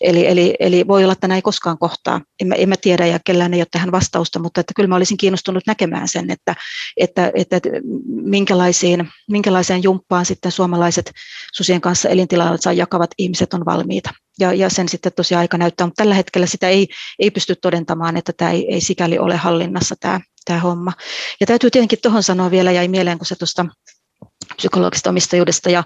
[0.00, 2.20] Eli, eli, eli voi olla, että näin ei koskaan kohtaa.
[2.40, 4.96] En mä, en mä tiedä ja kellään ei ole tähän vastausta, mutta että kyllä mä
[4.96, 6.54] olisin kiinnostunut näkemään sen, että,
[6.96, 7.68] että, että, että
[8.06, 11.12] minkälaisiin, minkälaiseen jumppaan sitten suomalaiset
[11.52, 14.10] susien kanssa elintilansa jakavat ihmiset on valmiita.
[14.38, 16.88] Ja, ja sen sitten tosiaan aika näyttää, mutta tällä hetkellä sitä ei,
[17.18, 20.92] ei pysty todentamaan, että tämä ei, ei sikäli ole hallinnassa tämä, tämä homma.
[21.40, 23.66] Ja täytyy tietenkin tuohon sanoa vielä, jäi mieleen, kun se tuosta
[24.56, 25.84] psykologisesta omistajuudesta ja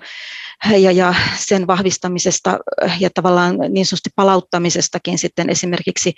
[0.70, 2.58] ja, ja sen vahvistamisesta
[3.00, 6.14] ja tavallaan niin sanotusti palauttamisestakin sitten esimerkiksi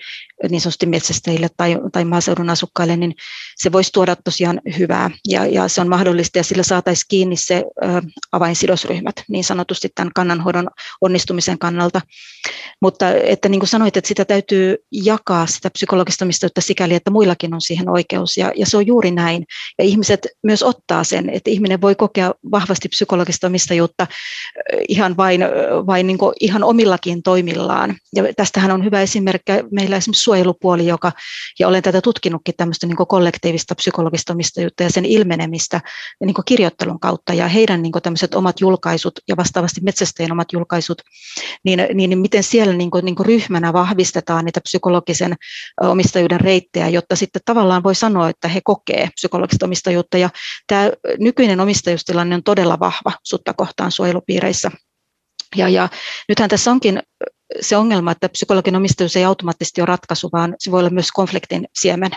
[0.51, 3.15] niin sanotusti metsästäjille tai, tai maaseudun asukkaille, niin
[3.57, 7.65] se voisi tuoda tosiaan hyvää ja, ja se on mahdollista ja sillä saataisiin kiinni se
[7.85, 10.69] ö, avainsidosryhmät niin sanotusti tämän kannanhoidon
[11.01, 12.01] onnistumisen kannalta.
[12.83, 17.55] Mutta että niin kuin sanoit, että sitä täytyy jakaa sitä psykologista omistajuutta sikäli, että muillakin
[17.55, 19.45] on siihen oikeus ja, ja se on juuri näin.
[19.79, 24.07] Ja ihmiset myös ottaa sen, että ihminen voi kokea vahvasti psykologista omistajuutta
[24.89, 25.41] ihan vain,
[25.87, 27.97] vain niin ihan omillakin toimillaan.
[28.15, 29.53] Ja tästähän on hyvä esimerkki.
[29.71, 31.13] Meillä esimerkiksi suojelupuoli, joka,
[31.59, 35.81] ja olen tätä tutkinutkin tämmöistä niin kollektiivista psykologista omistajuutta ja sen ilmenemistä
[36.25, 37.35] niin kirjoittelun kautta.
[37.35, 41.03] Ja heidän niin tämmöiset omat julkaisut ja vastaavasti metsästäjien omat julkaisut,
[41.65, 45.37] niin, niin, miten siellä niin kuin, niin kuin ryhmänä vahvistetaan niitä psykologisen
[45.81, 50.19] omistajuuden reittejä, jotta sitten tavallaan voi sanoa, että he kokee psykologista omistajuutta.
[50.19, 50.31] Ja
[50.67, 54.71] tämä nykyinen omistajuustilanne on todella vahva sutta kohtaan suojelupiireissä.
[55.57, 55.89] Ja, ja
[56.29, 57.03] nythän tässä onkin
[57.61, 61.67] se ongelma, että psykologin omistajuus ei automaattisesti ole ratkaisu, vaan se voi olla myös konfliktin
[61.81, 62.11] siemen.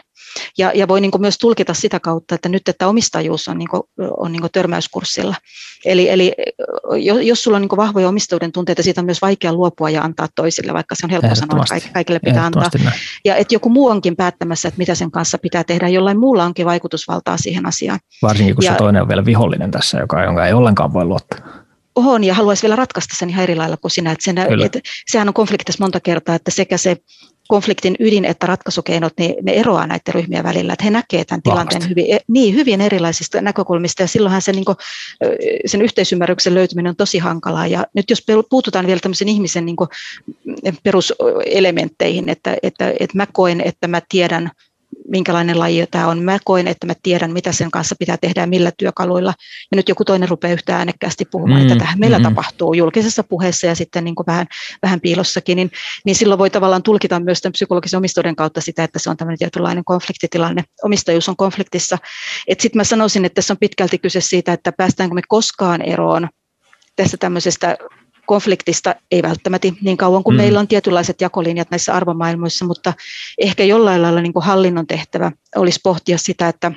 [0.57, 3.83] Ja, ja voi niin myös tulkita sitä kautta, että nyt että omistajuus on, niin kuin,
[4.17, 5.35] on niin törmäyskurssilla.
[5.85, 6.33] Eli, eli
[7.23, 10.73] jos sulla on niin vahvoja omistajuuden tunteita, siitä on myös vaikea luopua ja antaa toisille,
[10.73, 12.69] vaikka se on helppo sanoa, että kaikille pitää antaa.
[12.83, 12.99] Näin.
[13.25, 16.65] Ja että joku muu onkin päättämässä, että mitä sen kanssa pitää tehdä, jollain muulla onkin
[16.65, 17.99] vaikutusvaltaa siihen asiaan.
[18.21, 21.58] Varsinkin kun ja, se toinen on vielä vihollinen tässä, joka, jonka ei ollenkaan voi luottaa
[21.95, 24.11] on ja haluaisi vielä ratkaista sen ihan eri lailla kuin sinä.
[24.11, 26.97] Että, sen, että sehän on konfliktissa monta kertaa, että sekä se
[27.49, 31.89] konfliktin ydin että ratkaisukeinot, niin ne eroaa näiden ryhmien välillä, että he näkevät tämän tilanteen
[31.89, 34.03] hyvin, e, niin, hyvin erilaisista näkökulmista.
[34.03, 34.77] Ja silloinhan se, niin kuin,
[35.65, 37.67] sen yhteisymmärryksen löytyminen on tosi hankalaa.
[37.67, 39.89] Ja nyt jos puututaan vielä tämmöisen ihmisen niin kuin,
[40.83, 44.51] peruselementteihin, että, että, että mä koen, että mä tiedän
[45.09, 46.23] minkälainen laji tämä on.
[46.23, 49.33] Mä koen, että mä tiedän, mitä sen kanssa pitää tehdä ja millä työkaluilla.
[49.71, 52.23] Ja nyt joku toinen rupeaa yhtä äänekkäästi puhumaan, mm, että tähän meillä mm.
[52.23, 54.47] tapahtuu julkisessa puheessa ja sitten niin kuin vähän,
[54.81, 55.71] vähän piilossakin, niin,
[56.05, 59.37] niin silloin voi tavallaan tulkita myös tämän psykologisen omistajuuden kautta sitä, että se on tämmöinen
[59.37, 60.63] tietynlainen konfliktitilanne.
[60.83, 61.97] Omistajuus on konfliktissa.
[62.49, 66.29] Sitten mä sanoisin, että tässä on pitkälti kyse siitä, että päästäänkö me koskaan eroon
[66.95, 67.77] tästä tämmöisestä
[68.29, 70.37] konfliktista, ei välttämättä niin kauan kuin mm.
[70.37, 72.93] meillä on tietynlaiset jakolinjat näissä arvomaailmoissa, mutta
[73.37, 76.71] ehkä jollain lailla niin kuin hallinnon tehtävä olisi pohtia sitä, että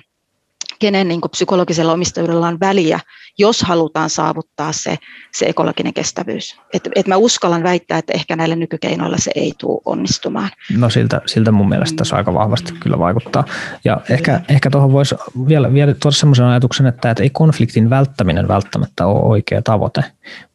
[0.82, 3.00] kenen niin kuin psykologisella omistajuudella on väliä,
[3.38, 4.98] jos halutaan saavuttaa se,
[5.32, 6.56] se ekologinen kestävyys.
[6.74, 10.50] Et, et mä uskallan väittää, että ehkä näillä nykykeinoilla se ei tule onnistumaan.
[10.78, 13.44] No siltä, siltä mun mielestä tässä aika vahvasti kyllä vaikuttaa.
[13.84, 15.14] Ja ehkä, ehkä tuohon voisi
[15.48, 20.04] vielä, vielä tuoda sellaisen ajatuksen, että, että ei konfliktin välttäminen välttämättä ole oikea tavoite,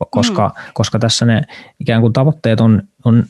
[0.09, 0.71] koska, mm.
[0.73, 1.41] koska tässä ne
[1.79, 3.23] ikään kuin tavoitteet on, on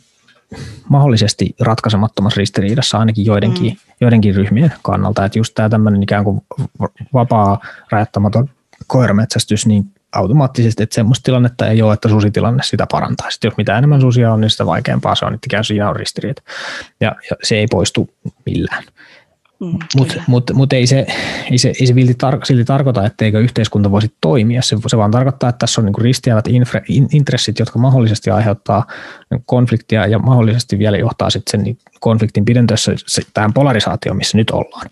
[0.90, 3.94] mahdollisesti ratkaisemattomassa ristiriidassa ainakin joidenkin, mm.
[4.02, 5.26] joidenkin ryhmien kannalta.
[5.26, 6.42] Että just tämä tämmöinen ikään kuin
[7.14, 7.60] vapaa,
[7.92, 8.50] rajattamaton
[8.88, 13.32] koirametsästys, niin automaattisesti, että semmoista tilannetta ei ole, että susitilanne sitä parantaa.
[13.32, 15.96] Sitten jos mitä enemmän susia on, niin sitä vaikeampaa se on, että ikään siinä on
[15.96, 16.42] ristiriita.
[17.02, 18.10] Ja, ja se ei poistu
[18.46, 18.84] millään.
[19.60, 21.06] Mm, Mutta mut, mut ei se,
[21.52, 24.62] ei se, ei se silti, tar- silti tarkoita, etteikö yhteiskunta voisi toimia.
[24.62, 28.86] Se, se vaan tarkoittaa, että tässä on niinku ristiävät infra, in, intressit, jotka mahdollisesti aiheuttaa
[29.46, 32.92] konfliktia ja mahdollisesti vielä johtaa sitten sen konfliktin pidentössä
[33.34, 34.90] tähän polarisaatioon, missä nyt ollaan.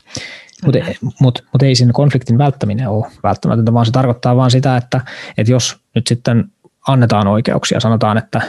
[0.65, 0.79] Mutta
[1.19, 5.01] mut, mut ei siinä konfliktin välttäminen ole välttämätöntä, vaan se tarkoittaa vaan sitä, että,
[5.37, 6.51] että jos nyt sitten
[6.87, 8.41] annetaan oikeuksia, sanotaan, että,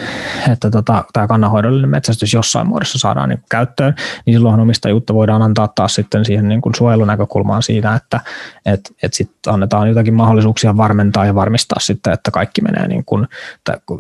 [0.53, 3.95] että tota, tämä kannanhoidollinen metsästys jossain muodossa saadaan niin käyttöön,
[4.27, 8.21] niin silloinhan omistajuutta voidaan antaa taas sitten siihen niin suojelunäkökulmaan siitä, että
[8.67, 13.29] et, et sitten annetaan jotakin mahdollisuuksia varmentaa ja varmistaa sitten, että kaikki menee niin kuin,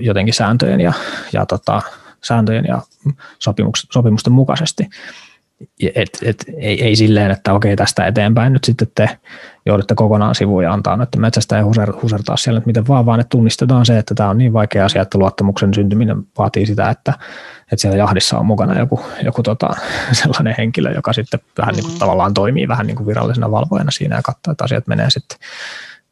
[0.01, 0.93] jotenkin sääntöjen ja,
[1.32, 1.82] ja tota,
[2.24, 2.82] sääntöjen ja
[3.91, 4.89] sopimusten mukaisesti.
[5.95, 9.19] Et, et, ei, ei silleen, että okei tästä eteenpäin nyt sitten te
[9.67, 13.21] joudutte kokonaan sivuun ja antaa että metsästä ei huser, husertaa siellä että miten vaan, vaan
[13.21, 17.15] että tunnistetaan se, että tämä on niin vaikea asia, että luottamuksen syntyminen vaatii sitä, että,
[17.73, 19.71] että siellä jahdissa on mukana joku, joku tota,
[20.23, 21.99] sellainen henkilö, joka sitten vähän niin kuin, mm.
[21.99, 25.39] tavallaan toimii vähän niin kuin virallisena valvojana siinä ja katsoo, että asiat menee sitten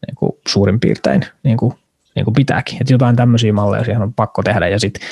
[0.06, 1.74] niin kuin suurin piirtein niin kuin,
[2.14, 2.78] niin kuin pitääkin.
[2.80, 5.08] Että jotain tämmöisiä malleja siihen on pakko tehdä ja sitten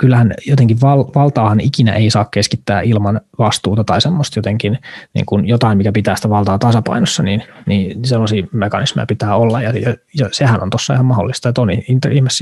[0.00, 4.78] kyllähän jotenkin val, valtaahan ikinä ei saa keskittää ilman vastuuta tai semmoista jotenkin
[5.14, 9.62] niin kuin jotain, mikä pitää sitä valtaa tasapainossa, niin, niin sellaisia mekanismeja pitää olla.
[9.62, 11.70] Ja, ja, ja sehän on tuossa ihan mahdollista, että on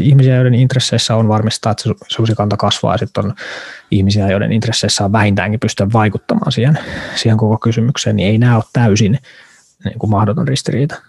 [0.03, 3.35] ihmisiä, joiden intresseissä on varmistaa, että se susikanta kasvaa ja sitten on
[3.91, 6.79] ihmisiä, joiden intresseissä on vähintäänkin pystyä vaikuttamaan siihen,
[7.17, 9.19] siihen koko kysymykseen, niin ei nämä ole täysin
[9.85, 11.03] niin kuin mahdoton ristiriita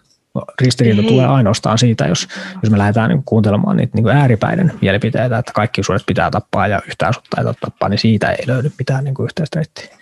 [0.62, 2.28] ristiriita tulee ainoastaan siitä, jos,
[2.64, 6.82] jos me lähdetään niin kuuntelemaan niitä niin ääripäiden mielipiteitä, että kaikki suoret pitää tappaa ja
[6.88, 10.00] yhtään sutta ei tappaa, niin siitä ei löydy mitään niin yhteistä reittiä.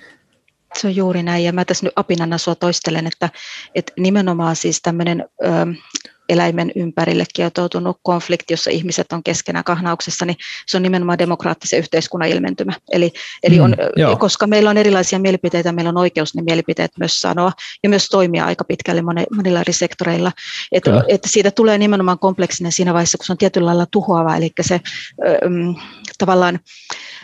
[0.78, 3.30] Se on juuri näin, ja mä tässä nyt apinana sua toistelen, että,
[3.76, 5.26] että nimenomaan siis tämmöinen
[6.30, 12.30] eläimen ympärille kietoutunut konflikti, jossa ihmiset on keskenään kahnauksessa, niin se on nimenomaan demokraattisen yhteiskunnan
[12.30, 12.74] ilmentymä.
[12.92, 13.12] Eli,
[13.44, 17.52] eli on, mm, koska meillä on erilaisia mielipiteitä, meillä on oikeus ne mielipiteet myös sanoa
[17.84, 19.02] ja myös toimia aika pitkälle
[19.36, 20.32] monilla eri sektoreilla.
[20.72, 24.52] Että et siitä tulee nimenomaan kompleksinen siinä vaiheessa, kun se on tietyllä lailla tuhoava, eli
[24.62, 25.76] se ähm,
[26.18, 26.60] tavallaan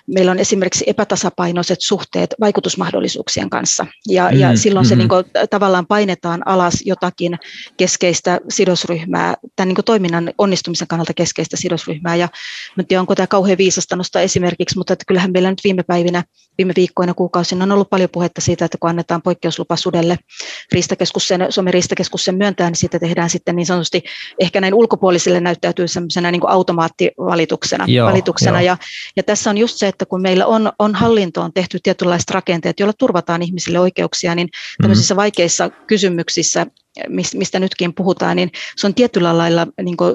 [0.07, 3.85] meillä on esimerkiksi epätasapainoiset suhteet vaikutusmahdollisuuksien kanssa.
[4.09, 4.89] Ja, mm, ja silloin mm-hmm.
[4.89, 7.37] se niin kuin, tavallaan painetaan alas jotakin
[7.77, 12.15] keskeistä sidosryhmää, tämän niin kuin toiminnan onnistumisen kannalta keskeistä sidosryhmää.
[12.15, 12.29] Ja
[12.79, 16.23] en tiedä, onko tämä kauhean viisasta nostaa esimerkiksi, mutta että kyllähän meillä nyt viime päivinä,
[16.57, 20.17] viime viikkoina, kuukausina on ollut paljon puhetta siitä, että kun annetaan poikkeuslupa sudelle,
[20.71, 24.03] Riistakeskus sen, Suomen Riistakeskus sen myöntää, niin siitä tehdään sitten niin sanotusti,
[24.39, 27.85] ehkä näin ulkopuolisille näyttäytyy sellaisena niin kuin automaattivalituksena.
[27.87, 28.61] Joo, valituksena.
[28.61, 28.65] Jo.
[28.65, 28.77] Ja,
[29.15, 32.93] ja tässä on just se, että kun meillä on, on hallintoon tehty tietynlaiset rakenteet, joilla
[32.93, 34.49] turvataan ihmisille oikeuksia, niin
[34.81, 35.21] tämmöisissä mm-hmm.
[35.21, 36.65] vaikeissa kysymyksissä
[37.33, 40.13] mistä nytkin puhutaan, niin se on tietyllä lailla niin kuin,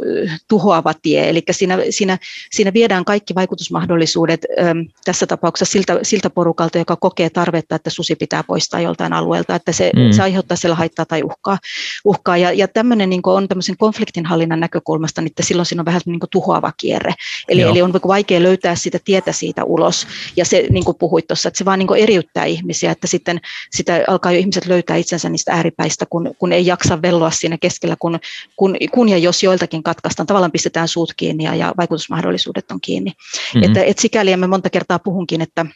[0.49, 1.29] tuhoava tie.
[1.29, 2.19] Eli siinä, siinä,
[2.51, 8.17] siinä viedään kaikki vaikutusmahdollisuudet äm, tässä tapauksessa siltä, siltä porukalta, joka kokee tarvetta, että susi
[8.17, 10.13] pitää poistaa joltain alueelta, että se, mm.
[10.13, 11.59] se aiheuttaa siellä haittaa tai uhkaa.
[12.05, 12.37] uhkaa.
[12.37, 16.21] Ja, ja tämmöinen niin on tämmöisen konfliktinhallinnan näkökulmasta, niin että silloin siinä on vähän niin
[16.21, 17.15] kuin tuhoava kierre.
[17.49, 20.07] Eli, eli on vaikea löytää sitä tietä siitä ulos.
[20.37, 23.41] Ja se, niin kuin puhuit tuossa, että se vaan niin kuin eriyttää ihmisiä, että sitten
[23.71, 27.97] sitä alkaa jo ihmiset löytää itsensä niistä ääripäistä, kun, kun ei jaksa velloa siinä keskellä,
[27.99, 28.19] kun,
[28.57, 33.11] kun, kun ja jos joiltakin katkaistaan, tavallaan pistetään suut kiinni ja, ja vaikutusmahdollisuudet on kiinni.
[33.11, 33.63] Mm-hmm.
[33.63, 35.67] Että, et sikäli me monta kertaa puhunkin, että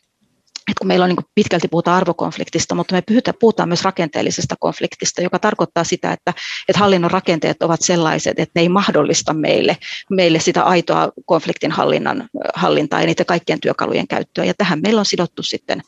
[0.68, 5.22] että kun meillä on niin pitkälti puhutaan arvokonfliktista, mutta me puhutaan, puhutaan myös rakenteellisesta konfliktista,
[5.22, 6.34] joka tarkoittaa sitä, että,
[6.68, 9.76] että hallinnon rakenteet ovat sellaiset, että ne ei mahdollista meille,
[10.10, 14.44] meille sitä aitoa konfliktin hallinnan, hallintaa ja niitä kaikkien työkalujen käyttöä.
[14.44, 15.82] Ja tähän meillä on sidottu sitten,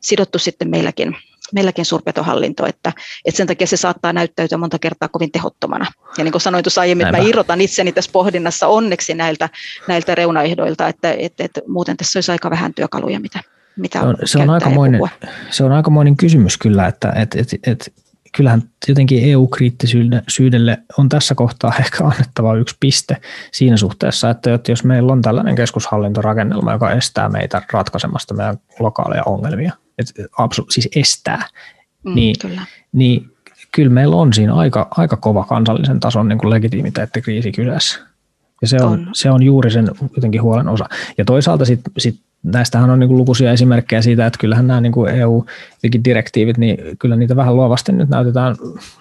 [0.00, 1.16] sidottu sitten meilläkin
[1.54, 2.92] meilläkin suurpetohallinto, että,
[3.24, 5.86] että sen takia se saattaa näyttäytyä monta kertaa kovin tehottomana.
[6.18, 9.48] Ja niin kuin sanoin tuossa aiemmin, että mä irrotan itseni tässä pohdinnassa onneksi näiltä,
[9.88, 13.40] näiltä reunaehdoilta, että, että, että muuten tässä olisi aika vähän työkaluja, mitä,
[13.76, 15.00] mitä on, se, on aikamoinen,
[15.50, 17.90] se on aikamoinen kysymys kyllä, että että että että
[18.36, 23.16] kyllähän jotenkin EU-kriittisyydelle on tässä kohtaa ehkä annettava yksi piste
[23.52, 29.72] siinä suhteessa, että jos meillä on tällainen keskushallintorakennelma, joka estää meitä ratkaisemasta meidän lokaaleja ongelmia,
[29.98, 31.42] että absu, siis estää,
[32.04, 32.62] mm, niin, kyllä.
[32.92, 33.30] niin
[33.72, 37.98] kyllä meillä on siinä aika, aika kova kansallisen tason niin kuin legitimiteettikriisi kyseessä.
[38.62, 39.08] Ja se on, on.
[39.12, 40.88] se on juuri sen jotenkin huolen osa.
[41.18, 44.92] Ja toisaalta sitten sit näistähän on niin kuin lukuisia esimerkkejä siitä, että kyllähän nämä niin
[44.92, 48.56] kuin EU-direktiivit, niin kyllä niitä vähän luovasti nyt näytetään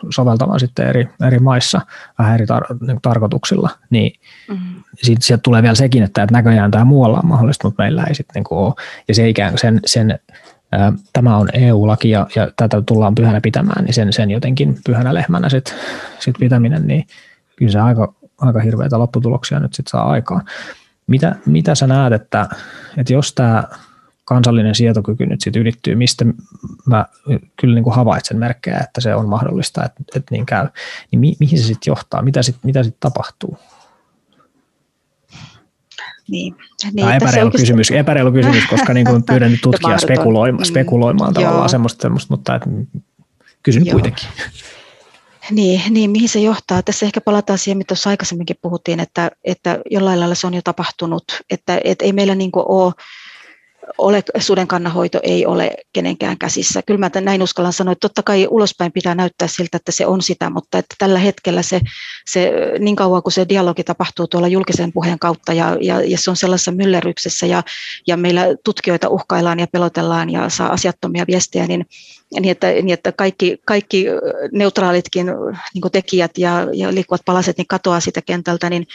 [0.09, 1.81] soveltamaan sitten eri, eri maissa
[2.19, 3.69] vähän eri tar- niin tarkoituksilla.
[3.89, 4.13] Niin
[4.49, 4.83] mm-hmm.
[4.95, 8.15] sitten sieltä tulee vielä sekin, että, että näköjään tämä muualla on mahdollista, mutta meillä ei
[8.15, 8.73] sitten niin kuin ole.
[9.07, 10.19] Ja se ikään sen, sen
[11.13, 15.49] tämä on EU-laki ja, ja tätä tullaan pyhänä pitämään, niin sen, sen jotenkin pyhänä lehmänä
[15.49, 15.75] sit,
[16.19, 17.07] sit pitäminen, niin
[17.55, 20.45] kyllä se aika, aika hirveitä lopputuloksia nyt sitten saa aikaan.
[21.07, 22.49] Mitä, mitä sä näet, että,
[22.97, 23.63] että jos tämä
[24.25, 26.25] kansallinen sietokyky nyt sitten ylittyy, mistä
[26.85, 27.05] mä
[27.61, 30.67] kyllä niin kuin havaitsen merkkejä, että se on mahdollista, että, että niin käy,
[31.11, 33.57] niin mi, mihin se sitten johtaa, mitä sitten mitä sit tapahtuu?
[36.29, 37.63] Niin, niin, Tämä on epäreilu, oikeasti...
[37.63, 42.33] kysymys, epäreilu kysymys, koska niin kuin pyydän nyt tutkijaa spekuloimaan, spekuloimaan mm, tavallaan semmoista, semmoista,
[42.33, 42.63] mutta et,
[43.63, 43.93] kysyn Joo.
[43.93, 44.27] kuitenkin.
[45.51, 46.83] Niin, niin, mihin se johtaa?
[46.83, 50.61] Tässä ehkä palataan siihen, mitä tuossa aikaisemminkin puhuttiin, että, että jollain lailla se on jo
[50.63, 52.93] tapahtunut, että, että ei meillä niin ole
[53.97, 56.81] ole, sudenkannanhoito ei ole kenenkään käsissä.
[56.81, 60.21] Kyllä mä näin uskallan sanoa, että totta kai ulospäin pitää näyttää siltä, että se on
[60.21, 61.81] sitä, mutta että tällä hetkellä se,
[62.25, 66.29] se niin kauan kuin se dialogi tapahtuu tuolla julkisen puheen kautta ja, ja, ja se
[66.29, 67.63] on sellaisessa myllerryksessä ja,
[68.07, 71.85] ja meillä tutkijoita uhkaillaan ja pelotellaan ja saa asiattomia viestejä, niin,
[72.39, 74.05] niin, että, niin että kaikki, kaikki
[74.51, 75.27] neutraalitkin
[75.73, 78.87] niin tekijät ja, ja liikkuvat palaset niin katoaa siitä kentältä, niin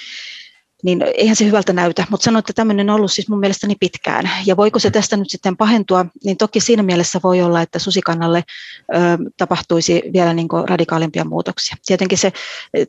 [0.83, 2.07] niin eihän se hyvältä näytä.
[2.11, 4.31] Mutta sanoin, että tämmöinen on ollut siis mun mielestäni pitkään.
[4.47, 8.45] Ja voiko se tästä nyt sitten pahentua, niin toki siinä mielessä voi olla, että susikannalle
[8.79, 8.97] ö,
[9.37, 11.77] tapahtuisi vielä niin radikaalimpia muutoksia.
[11.87, 12.33] Tietenkin se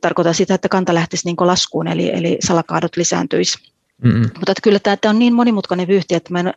[0.02, 3.58] tarkoittaa sitä, että kanta lähtisi niin laskuun, eli, eli salakaadot lisääntyisi.
[4.04, 4.22] Mm-hmm.
[4.22, 6.54] Mutta että kyllä tämä, tämä on niin monimutkainen vyyhti, että mä en,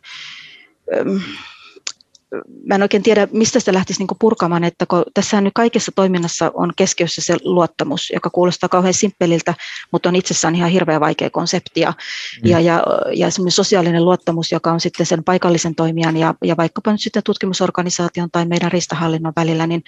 [2.65, 6.51] mä en oikein tiedä, mistä sitä lähtisi niin purkamaan, että kun tässä nyt kaikessa toiminnassa
[6.53, 9.53] on keskiössä se luottamus, joka kuulostaa kauhean simppeliltä,
[9.91, 11.79] mutta on itsessään ihan hirveän vaikea konsepti.
[11.79, 11.93] Ja,
[12.43, 12.49] mm.
[12.49, 17.01] ja, ja, ja sosiaalinen luottamus, joka on sitten sen paikallisen toimijan ja, ja vaikkapa nyt
[17.01, 19.83] sitten tutkimusorganisaation tai meidän ristahallinnon välillä, niin,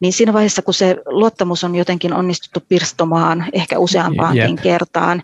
[0.00, 4.62] niin siinä vaiheessa, kun se luottamus on jotenkin onnistuttu pirstomaan ehkä useampaankin yep.
[4.62, 5.22] kertaan,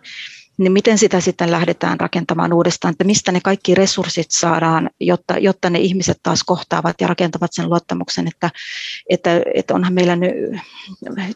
[0.59, 5.71] niin miten sitä sitten lähdetään rakentamaan uudestaan, että mistä ne kaikki resurssit saadaan, jotta, jotta
[5.71, 8.51] ne ihmiset taas kohtaavat ja rakentavat sen luottamuksen, että,
[9.11, 10.33] että, että onhan meillä nyt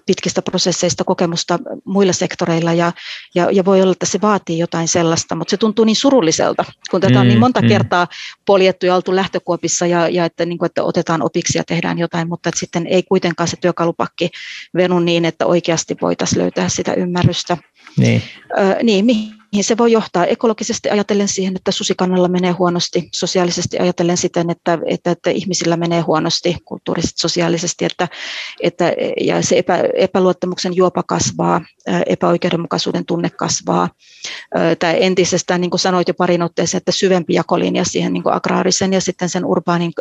[0.06, 2.92] pitkistä prosesseista kokemusta muilla sektoreilla ja,
[3.34, 7.00] ja, ja voi olla, että se vaatii jotain sellaista, mutta se tuntuu niin surulliselta, kun
[7.00, 8.06] tätä on niin mm, monta mm, kertaa
[8.46, 12.28] poljettu ja oltu lähtökuopissa ja, ja että, niin kuin, että otetaan opiksi ja tehdään jotain,
[12.28, 14.30] mutta että sitten ei kuitenkaan se työkalupakki
[14.76, 17.56] venu niin, että oikeasti voitaisiin löytää sitä ymmärrystä.
[17.96, 18.22] Niin.
[18.58, 24.50] Ö, niin, se voi johtaa ekologisesti ajatellen siihen, että susikannalla menee huonosti, sosiaalisesti ajatellen siten,
[24.50, 28.08] että, että, että ihmisillä menee huonosti, kulttuurisesti, sosiaalisesti, että,
[28.62, 31.60] että, ja se epä, epäluottamuksen juopa kasvaa,
[32.06, 33.88] epäoikeudenmukaisuuden tunne kasvaa.
[34.78, 38.92] Tämä entisestään, niin kuin sanoit jo parin otteeseen, että syvempi jakolinja siihen niin kuin agraarisen
[38.92, 39.92] ja sitten sen urbaanin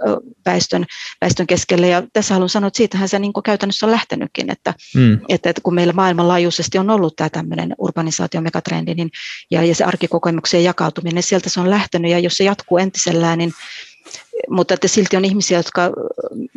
[0.45, 0.85] väestön,
[1.21, 1.87] väestön keskelle.
[1.87, 5.19] Ja tässä haluan sanoa, että siitähän se niin kuin käytännössä on lähtenytkin, että, mm.
[5.29, 9.09] että, että kun meillä maailmanlaajuisesti on ollut tämä tämmöinen urbanisaation megatrendi, niin
[9.51, 13.53] ja, ja se arkikokemuksien jakautuminen, sieltä se on lähtenyt ja jos se jatkuu entisellään, niin
[14.49, 15.91] mutta että silti on ihmisiä, jotka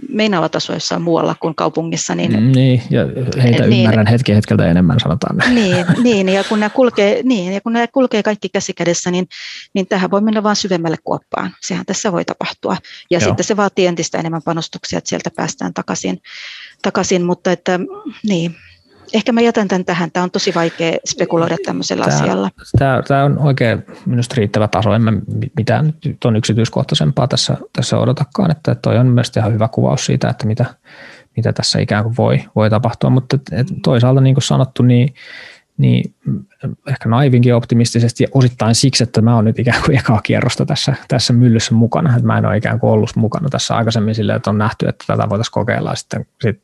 [0.09, 2.15] meinaavat asua jossain muualla kuin kaupungissa.
[2.15, 3.01] Niin, mm, niin ja
[3.43, 5.37] heitä niin, ymmärrän hetki hetkeltä enemmän, sanotaan.
[5.55, 9.27] Niin, niin, ja kun nämä kulkee, niin, ja kun nämä kulkee kaikki käsikädessä, niin,
[9.75, 11.55] niin tähän voi mennä vain syvemmälle kuoppaan.
[11.61, 12.77] Sehän tässä voi tapahtua.
[13.11, 13.29] Ja Joo.
[13.29, 16.19] sitten se vaatii entistä enemmän panostuksia, että sieltä päästään takaisin,
[16.83, 17.81] takaisin mutta että
[18.23, 18.57] niin,
[19.13, 20.11] ehkä mä jätän tämän tähän.
[20.13, 22.51] Tämä on tosi vaikea spekuloida tämmöisellä tämä, asialla.
[22.79, 24.93] Tämä, tämä on oikein minusta riittävä taso.
[24.93, 25.13] En mä
[25.57, 28.51] mitään nyt on yksityiskohtaisempaa tässä, tässä odotakaan.
[28.51, 30.65] Että toi on mielestäni ihan hyvä kuvaus siitä, että mitä,
[31.37, 33.11] mitä tässä ikään kuin voi, voi tapahtua.
[33.11, 35.15] Mutta et toisaalta niin kuin sanottu, niin,
[35.79, 36.15] niin
[36.89, 40.95] ehkä naivinkin optimistisesti ja osittain siksi, että mä oon nyt ikään kuin ekaa kierrosta tässä,
[41.09, 42.11] tässä myllyssä mukana.
[42.11, 45.05] Että mä en ole ikään kuin ollut mukana tässä aikaisemmin silleen, että on nähty, että
[45.07, 46.61] tätä voitaisiin kokeilla ja sitten sit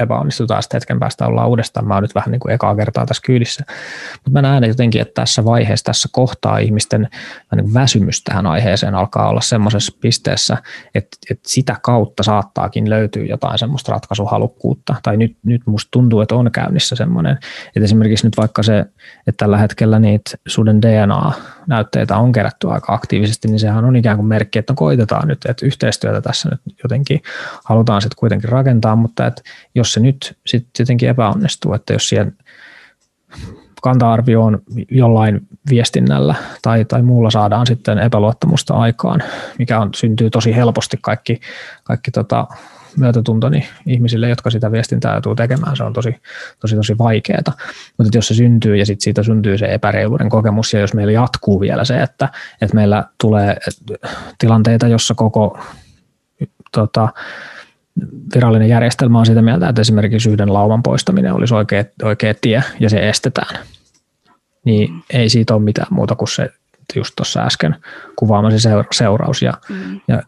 [0.00, 1.86] epäonnistutaan, sitten hetken päästä ollaan uudestaan.
[1.86, 3.64] Mä oon nyt vähän niin kuin ekaa kertaa tässä kyydissä.
[4.12, 7.08] Mutta mä näen jotenkin, että tässä vaiheessa, tässä kohtaa ihmisten
[7.56, 10.56] niin väsymys tähän aiheeseen alkaa olla semmoisessa pisteessä,
[10.94, 14.94] että, että sitä kautta saattaakin löytyä jotain semmoista ratkaisuhalukkuutta.
[15.02, 18.78] Tai nyt, nyt musta tuntuu, että on käynnissä semmoinen, että esimerkiksi nyt vaikka se,
[19.26, 20.82] että tällä hetkellä niitä suden
[21.70, 25.44] DNA-näytteitä on kerätty aika aktiivisesti, niin sehän on ikään kuin merkki, että no koitetaan nyt,
[25.48, 27.22] että yhteistyötä tässä nyt jotenkin
[27.64, 29.42] halutaan sitten kuitenkin rakentaa, mutta että
[29.74, 32.36] jos se nyt sitten jotenkin epäonnistuu, että jos siihen
[33.82, 35.40] kanta-arvioon jollain
[35.70, 39.22] viestinnällä tai, tai muulla saadaan sitten epäluottamusta aikaan,
[39.58, 41.40] mikä on, syntyy tosi helposti kaikki,
[41.84, 42.46] kaikki tota,
[42.96, 46.16] myötätuntoni ihmisille, jotka sitä viestintää joutuu tekemään, se on tosi,
[46.60, 47.56] tosi, tosi vaikeaa.
[47.98, 51.60] Mutta jos se syntyy ja sitten siitä syntyy se epäreiluuden kokemus ja jos meillä jatkuu
[51.60, 52.28] vielä se, että,
[52.60, 53.56] että meillä tulee
[54.38, 55.58] tilanteita, jossa koko
[56.72, 57.08] tota,
[58.34, 62.90] virallinen järjestelmä on sitä mieltä, että esimerkiksi yhden lauman poistaminen olisi oikea, oikea tie ja
[62.90, 63.58] se estetään,
[64.64, 66.50] niin ei siitä ole mitään muuta kuin se
[66.96, 67.76] just tuossa äsken
[68.16, 70.00] kuvaamasi seuraus ja, mm.
[70.08, 70.22] ja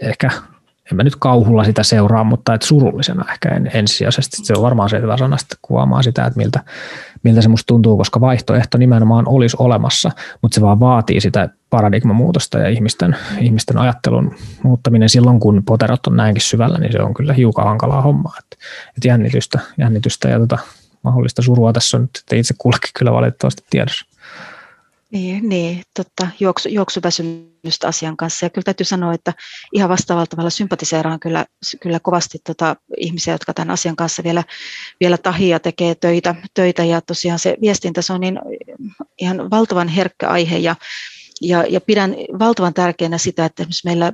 [0.00, 0.30] ehkä
[0.94, 4.36] en mä nyt kauhulla sitä seuraa, mutta et surullisena ehkä en, ensisijaisesti.
[4.42, 6.60] Se on varmaan se hyvä sana sitten kuvaamaan sitä, että miltä,
[7.22, 10.10] miltä se musta tuntuu, koska vaihtoehto nimenomaan olisi olemassa,
[10.42, 16.16] mutta se vaan vaatii sitä paradigmamuutosta ja ihmisten, ihmisten ajattelun muuttaminen silloin, kun poterot on
[16.16, 18.34] näinkin syvällä, niin se on kyllä hiukan hankalaa hommaa.
[18.38, 18.56] Että,
[18.88, 20.58] että jännitystä, jännitystä ja tota,
[21.02, 24.13] mahdollista surua tässä on nyt itse kullekin kyllä valitettavasti tiedossa.
[25.14, 28.46] Niin, niin totta, juoksu, juoksuväsymystä asian kanssa.
[28.46, 29.32] Ja kyllä täytyy sanoa, että
[29.72, 31.46] ihan vastaavalla tavalla sympatiseeraan kyllä,
[31.80, 34.44] kyllä kovasti tota ihmisiä, jotka tämän asian kanssa vielä,
[35.00, 36.84] vielä tahia tekee töitä, töitä.
[36.84, 38.38] Ja tosiaan se viestintä, se on niin
[39.18, 40.76] ihan valtavan herkkä aihe ja
[41.48, 44.12] ja, ja pidän valtavan tärkeänä sitä, että esimerkiksi meillä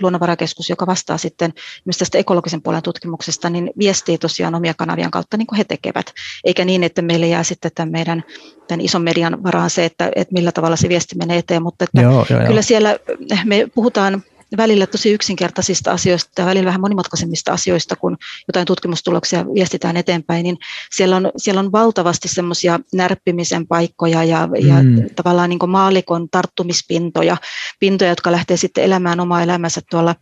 [0.00, 1.52] luonnonvarakeskus, joka vastaa sitten
[1.84, 6.06] myös tästä ekologisen puolen tutkimuksesta, niin viestii tosiaan omia kanavian kautta niin kuin he tekevät,
[6.44, 8.24] eikä niin, että meille jää sitten tämän meidän
[8.68, 12.00] tämän ison median varaan se, että, että millä tavalla se viesti menee eteen, mutta että
[12.00, 12.62] joo, joo, kyllä joo.
[12.62, 12.98] siellä
[13.44, 14.22] me puhutaan
[14.56, 18.16] välillä tosi yksinkertaisista asioista ja välillä vähän monimutkaisemmista asioista, kun
[18.48, 20.56] jotain tutkimustuloksia viestitään eteenpäin, niin
[20.90, 24.68] siellä on, siellä on valtavasti semmoisia närppimisen paikkoja ja, mm.
[24.68, 24.74] ja
[25.16, 27.36] tavallaan niin maalikon tarttumispintoja,
[27.78, 30.14] pintoja, jotka lähtee sitten elämään omaa elämänsä tuolla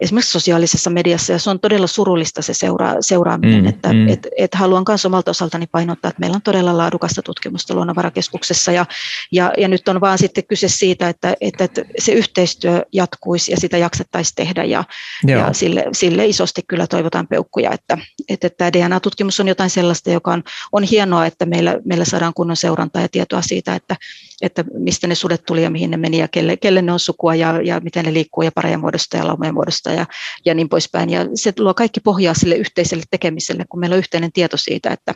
[0.00, 4.08] esimerkiksi sosiaalisessa mediassa, ja se on todella surullista se seura, seuraaminen, mm, että mm.
[4.08, 8.86] Et, et haluan myös omalta osaltani painottaa, että meillä on todella laadukasta tutkimusta Luonnonvarakeskuksessa, ja,
[9.32, 13.60] ja, ja nyt on vaan sitten kyse siitä, että, että, että se yhteistyö jatkuisi, ja
[13.70, 14.84] sitä jaksettaisiin tehdä ja,
[15.26, 17.98] ja sille, sille isosti kyllä toivotaan peukkuja, että,
[18.28, 20.42] että tämä DNA-tutkimus on jotain sellaista, joka on,
[20.72, 23.96] on hienoa, että meillä, meillä saadaan kunnon seurantaa ja tietoa siitä, että,
[24.42, 27.34] että mistä ne sudet tuli ja mihin ne meni ja kelle, kelle ne on sukua
[27.34, 30.06] ja, ja miten ne liikkuu ja pareja muodosta ja laumojen muodosta ja,
[30.44, 31.10] ja niin poispäin.
[31.10, 35.14] Ja se luo kaikki pohjaa sille yhteiselle tekemiselle, kun meillä on yhteinen tieto siitä, että,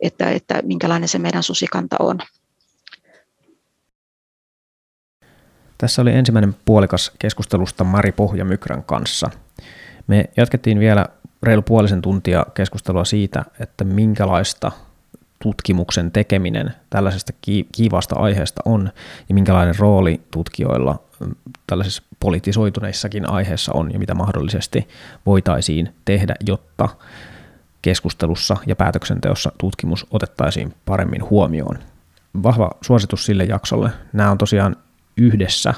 [0.00, 2.18] että, että minkälainen se meidän susikanta on.
[5.78, 9.30] Tässä oli ensimmäinen puolikas keskustelusta Mari Pohjamykrän kanssa.
[10.06, 11.06] Me jatkettiin vielä
[11.42, 14.72] reilu puolisen tuntia keskustelua siitä, että minkälaista
[15.42, 17.32] tutkimuksen tekeminen tällaisesta
[17.72, 18.90] kiivasta aiheesta on
[19.28, 21.34] ja minkälainen rooli tutkijoilla mm,
[21.66, 24.88] tällaisissa politisoituneissakin aiheissa on ja mitä mahdollisesti
[25.26, 26.88] voitaisiin tehdä, jotta
[27.82, 31.78] keskustelussa ja päätöksenteossa tutkimus otettaisiin paremmin huomioon.
[32.42, 33.90] Vahva suositus sille jaksolle.
[34.12, 34.76] Nämä on tosiaan
[35.16, 35.74] yhdessä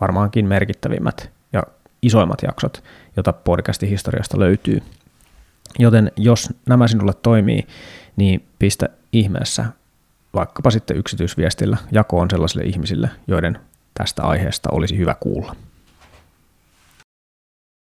[0.00, 1.62] varmaankin merkittävimmät ja
[2.02, 2.84] isoimmat jaksot,
[3.16, 4.82] joita podcastin historiasta löytyy.
[5.78, 7.66] Joten jos nämä sinulle toimii,
[8.16, 9.64] niin pistä ihmeessä
[10.34, 13.58] vaikkapa sitten yksityisviestillä jakoon sellaisille ihmisille, joiden
[13.94, 15.56] tästä aiheesta olisi hyvä kuulla.